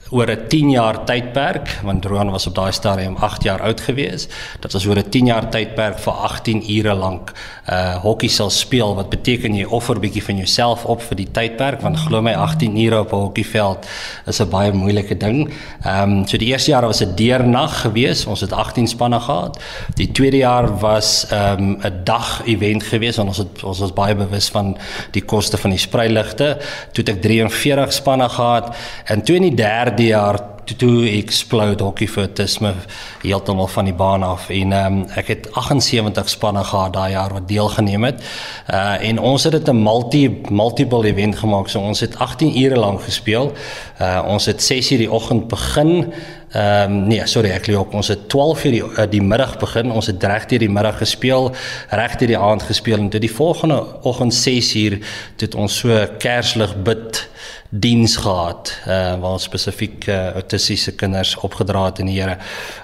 oor 0.09 0.29
'n 0.31 0.47
10 0.47 0.69
jaar 0.69 1.05
tydperk 1.05 1.79
want 1.83 2.05
Roan 2.05 2.31
was 2.31 2.47
op 2.47 2.55
daai 2.55 2.71
stadium 2.71 3.15
8 3.15 3.43
jaar 3.43 3.61
oud 3.61 3.81
gewees 3.81 4.27
dat 4.59 4.73
ons 4.73 4.85
oor 4.85 4.97
'n 4.97 5.09
10 5.09 5.25
jaar 5.25 5.49
tydperk 5.49 5.99
vir 5.99 6.13
18 6.13 6.63
ure 6.77 6.93
lank 6.93 7.33
uh 7.69 7.95
hokkie 8.03 8.29
sal 8.29 8.49
speel 8.49 8.95
wat 8.95 9.09
beteken 9.09 9.55
jy 9.55 9.65
offer 9.65 9.99
bietjie 9.99 10.23
van 10.23 10.37
jouself 10.37 10.85
op 10.85 11.01
vir 11.01 11.15
die 11.15 11.31
tydperk 11.31 11.81
want 11.81 11.97
glo 11.97 12.21
my 12.21 12.33
18 12.33 12.77
ure 12.77 12.99
op 12.99 13.13
'n 13.13 13.15
hokkieveld 13.15 13.87
is 14.25 14.39
'n 14.41 14.49
baie 14.49 14.71
moeilike 14.71 15.17
ding. 15.17 15.49
Ehm 15.83 16.11
um, 16.11 16.27
so 16.27 16.37
die 16.37 16.47
eerste 16.47 16.71
jaar 16.71 16.85
was 16.85 17.01
'n 17.01 17.15
deernag 17.15 17.81
gewees. 17.81 18.25
Ons 18.25 18.41
het 18.41 18.51
18 18.51 18.87
spanne 18.87 19.19
gehad. 19.19 19.59
Die 19.95 20.11
tweede 20.11 20.37
jaar 20.37 20.79
was 20.79 21.25
ehm 21.29 21.63
um, 21.63 21.77
'n 21.83 22.03
dag 22.03 22.41
event 22.45 22.83
gewees 22.83 23.17
want 23.17 23.29
ons 23.29 23.37
het 23.37 23.63
ons 23.63 23.79
was 23.79 23.93
baie 23.93 24.15
bewus 24.15 24.49
van 24.49 24.77
die 25.11 25.21
koste 25.21 25.57
van 25.57 25.69
die 25.69 25.79
spreiligte. 25.79 26.57
Toe 26.91 27.03
het 27.03 27.09
ek 27.09 27.21
43 27.21 27.93
spanne 27.93 28.29
gehad 28.29 28.75
en 29.05 29.21
toe 29.21 29.35
in 29.35 29.41
die 29.41 29.55
derde 29.55 29.96
jaar 29.99 30.39
toe 30.75 31.07
explode 31.07 31.83
hockey 31.83 32.07
vir 32.11 32.25
autisme 32.25 32.73
heeltemal 33.21 33.69
van 33.71 33.87
die 33.87 33.95
baan 33.95 34.23
af 34.25 34.49
en 34.53 34.73
um, 34.75 34.97
ek 35.19 35.31
het 35.31 35.47
78 35.55 36.29
spanne 36.29 36.63
gehad 36.67 36.95
daai 36.97 37.11
jaar 37.13 37.33
wat 37.37 37.47
deelgeneem 37.47 38.03
het. 38.09 38.23
Uh 38.67 38.95
en 39.07 39.19
ons 39.19 39.43
het 39.43 39.53
dit 39.53 39.69
'n 39.69 39.83
multi 39.83 40.41
multiple 40.49 41.07
event 41.07 41.35
gemaak. 41.35 41.69
So 41.69 41.79
ons 41.79 41.99
het 41.99 42.17
18 42.17 42.57
ure 42.63 42.79
lank 42.79 43.01
gespeel. 43.01 43.53
Uh 44.01 44.23
ons 44.27 44.45
het 44.45 44.63
6 44.63 44.91
uur 44.91 44.97
die 44.97 45.11
oggend 45.11 45.47
begin. 45.47 46.13
Ehm 46.51 46.91
um, 46.91 47.07
nee, 47.07 47.21
sorry, 47.27 47.49
ek 47.49 47.67
lieg 47.67 47.79
op. 47.79 47.93
Ons 47.93 48.07
het 48.07 48.29
12 48.29 48.63
uur 48.63 48.71
die, 48.71 48.83
uh, 48.83 49.03
die 49.09 49.21
middag 49.21 49.57
begin. 49.57 49.91
Ons 49.91 50.07
het 50.07 50.23
reg 50.23 50.45
deur 50.45 50.59
die 50.59 50.69
middag 50.69 50.97
gespeel, 50.97 51.51
reg 51.89 52.15
deur 52.15 52.27
die 52.27 52.37
aand 52.37 52.63
gespeel 52.63 52.97
en 52.97 53.09
toe 53.09 53.19
die 53.19 53.31
volgende 53.31 53.83
oggend 54.01 54.33
6 54.33 54.75
uur 54.75 54.99
het 55.37 55.55
ons 55.55 55.77
so 55.77 56.07
kerslig 56.17 56.75
bid 56.83 57.26
diens 57.69 58.15
gehad 58.15 58.79
uh 58.87 59.19
waar 59.19 59.39
spesifiek 59.39 60.07
uh, 60.07 60.31
autistiese 60.33 60.95
kinders 60.95 61.35
opgedra 61.35 61.85
het 61.85 61.99
in 61.99 62.05
die 62.05 62.21
Here. 62.21 62.37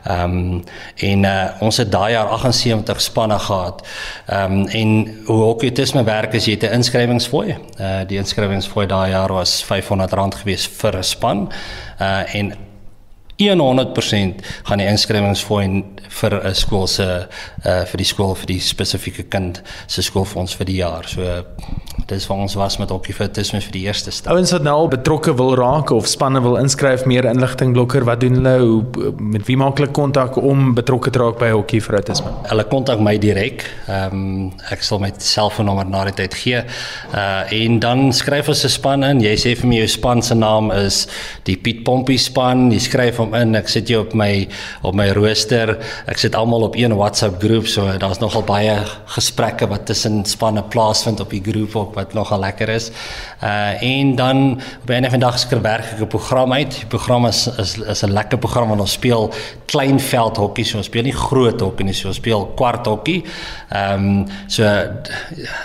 Ehm 0.03 0.23
um, 0.23 0.63
en 0.95 1.23
uh 1.23 1.61
ons 1.61 1.77
het 1.77 1.91
daai 1.91 2.11
jaar 2.11 2.27
78 2.27 3.01
spanne 3.01 3.39
gehad. 3.39 3.87
Ehm 4.27 4.51
um, 4.51 4.67
en 4.67 5.17
hoe 5.25 5.43
ook 5.43 5.61
autisme 5.61 6.03
werk 6.03 6.33
is 6.33 6.45
jy 6.45 6.57
'n 6.61 6.73
inskrywingsfooi. 6.73 7.57
Uh 7.79 8.01
die 8.07 8.17
inskrywingsfooi 8.17 8.87
daai 8.87 9.09
jaar 9.09 9.33
was 9.33 9.63
R500 9.63 10.37
gewees 10.41 10.67
vir 10.67 10.97
'n 10.97 11.03
span. 11.03 11.51
Uh 11.99 12.35
en 12.35 12.53
100% 13.49 14.43
gaan 14.63 14.77
die 14.77 14.87
inskrywingsfooi 14.87 15.83
vir 16.09 16.33
'n 16.43 16.55
skool 16.55 16.87
se 16.87 17.27
uh 17.65 17.83
vir 17.85 17.97
die 17.97 18.05
skool 18.05 18.35
vir 18.35 18.47
die 18.47 18.59
spesifieke 18.59 19.23
kind 19.23 19.61
se 19.87 20.01
skoolfonds 20.01 20.55
vir 20.55 20.65
die 20.65 20.79
jaar. 20.79 21.03
So 21.07 21.43
dis 22.07 22.27
waar 22.27 22.37
ons 22.37 22.55
was 22.55 22.77
met 22.77 22.89
hokkie 22.89 23.13
vir 23.13 23.29
die 23.71 23.85
eerste 23.87 24.11
stap. 24.11 24.33
Ouens 24.33 24.51
wat 24.51 24.63
nou 24.63 24.73
al 24.73 24.87
betrokke 24.87 25.33
wil 25.37 25.55
raak 25.55 25.91
of 25.91 26.07
spanne 26.07 26.41
wil 26.41 26.57
inskryf, 26.57 27.05
meer 27.05 27.25
inligting 27.25 27.73
blokker, 27.73 28.03
wat 28.05 28.19
doen 28.19 28.33
hulle? 28.33 28.57
Hoe 28.59 29.13
met 29.19 29.45
wie 29.47 29.57
maak 29.57 29.77
hulle 29.77 29.91
kontak 29.91 30.37
om 30.37 30.73
betrokke 30.75 31.11
te 31.11 31.19
raak 31.19 31.39
by 31.39 31.51
autisme? 31.51 32.31
Hulle 32.49 32.65
kontak 32.69 32.99
my 32.99 33.17
direk. 33.17 33.65
Ehm 33.87 34.13
um, 34.13 34.51
ek 34.71 34.83
sal 34.83 34.99
my 34.99 35.11
selfoonnommer 35.17 35.87
na 35.89 36.03
die 36.09 36.15
tyd 36.23 36.33
gee. 36.33 36.63
Uh 37.13 37.53
en 37.53 37.79
dan 37.79 38.11
skryf 38.13 38.49
ons 38.49 38.63
'n 38.65 38.69
span 38.69 39.03
in. 39.03 39.21
Jy 39.21 39.35
sê 39.35 39.55
vir 39.55 39.67
my 39.67 39.75
jou 39.75 39.87
span 39.87 40.21
se 40.21 40.35
naam 40.35 40.71
is 40.71 41.07
die 41.45 41.57
Piet 41.57 41.83
Pompie 41.83 42.17
span. 42.17 42.71
Jy 42.71 42.79
skryf 42.79 43.17
hom 43.17 43.32
in. 43.35 43.55
Ek 43.55 43.67
sit 43.67 43.87
jou 43.87 44.01
op 44.05 44.13
my 44.13 44.47
op 44.81 44.95
my 44.95 45.09
rooster. 45.15 45.77
Ek 46.09 46.17
sit 46.17 46.35
almal 46.35 46.67
op 46.67 46.75
een 46.75 46.95
WhatsApp 46.95 47.41
groep, 47.43 47.67
so 47.67 47.97
daar's 47.97 48.19
nogal 48.19 48.43
baie 48.43 48.75
gesprekke 49.15 49.67
wat 49.67 49.85
tussen 49.85 50.25
spanne 50.25 50.63
plaasvind 50.63 51.19
op 51.19 51.29
die 51.29 51.41
groep 51.43 51.75
ook 51.75 51.95
wat 51.95 52.13
nogal 52.13 52.39
lekker 52.39 52.69
is. 52.69 52.91
Uh 53.43 53.81
en 53.83 54.15
dan 54.15 54.61
op 54.81 54.89
'n 54.89 55.09
vandag 55.09 55.39
skryf 55.39 55.61
werk 55.61 55.85
ek 55.93 55.99
'n 55.99 56.07
program 56.07 56.53
uit. 56.53 56.71
Die 56.71 56.85
program 56.85 57.25
is 57.25 57.47
is 57.57 57.77
is 57.77 58.03
'n 58.03 58.11
lekker 58.11 58.37
program 58.37 58.67
want 58.67 58.81
ons 58.81 58.91
speel 58.91 59.33
klein 59.65 59.99
veld 59.99 60.37
hokkie, 60.37 60.65
so 60.65 60.77
ons 60.77 60.85
speel 60.85 61.03
nie 61.03 61.15
groot 61.15 61.59
hokkie 61.61 61.85
nie, 61.85 61.93
so 61.93 62.07
ons 62.07 62.17
speel 62.21 62.45
kwart 62.55 62.85
hokkie. 62.85 63.23
Ehm 63.69 63.93
um, 63.93 64.25
so 64.47 64.63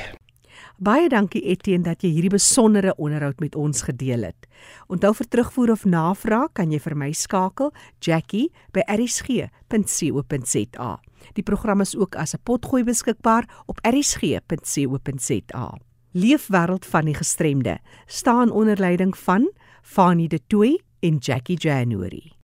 Baie 0.85 1.09
dankie 1.09 1.43
Etienne 1.47 1.87
dat 1.87 2.03
jy 2.03 2.11
hierdie 2.17 2.35
besondere 2.35 2.95
onderhoud 2.99 3.39
met 3.41 3.55
ons 3.55 3.83
gedeel 3.87 4.23
het. 4.27 4.47
Onthou 4.91 5.15
vir 5.15 5.29
terugvoer 5.31 5.71
of 5.73 5.85
navraag 5.87 6.51
kan 6.53 6.73
jy 6.75 6.81
vir 6.83 6.97
my 6.99 7.13
skakel 7.15 7.71
Jackie 8.03 8.51
by 8.75 8.83
erisg.co.za. 8.91 10.91
Die 11.33 11.43
program 11.43 11.81
is 11.81 11.97
ook 11.97 12.15
as 12.15 12.35
'n 12.35 12.41
potgooi 12.43 12.85
beskikbaar 12.85 13.63
op 13.67 13.79
erisg.co.za. 13.83 15.79
Leefwêreld 16.13 16.87
van 16.87 17.05
die 17.05 17.15
gestremde 17.15 17.79
staan 18.07 18.51
onder 18.51 18.79
leiding 18.79 19.19
van 19.19 19.53
Fanie 19.83 20.29
De 20.29 20.41
Tooy 20.47 20.81
en 21.01 21.17
Jackie 21.17 21.59
January. 21.59 22.44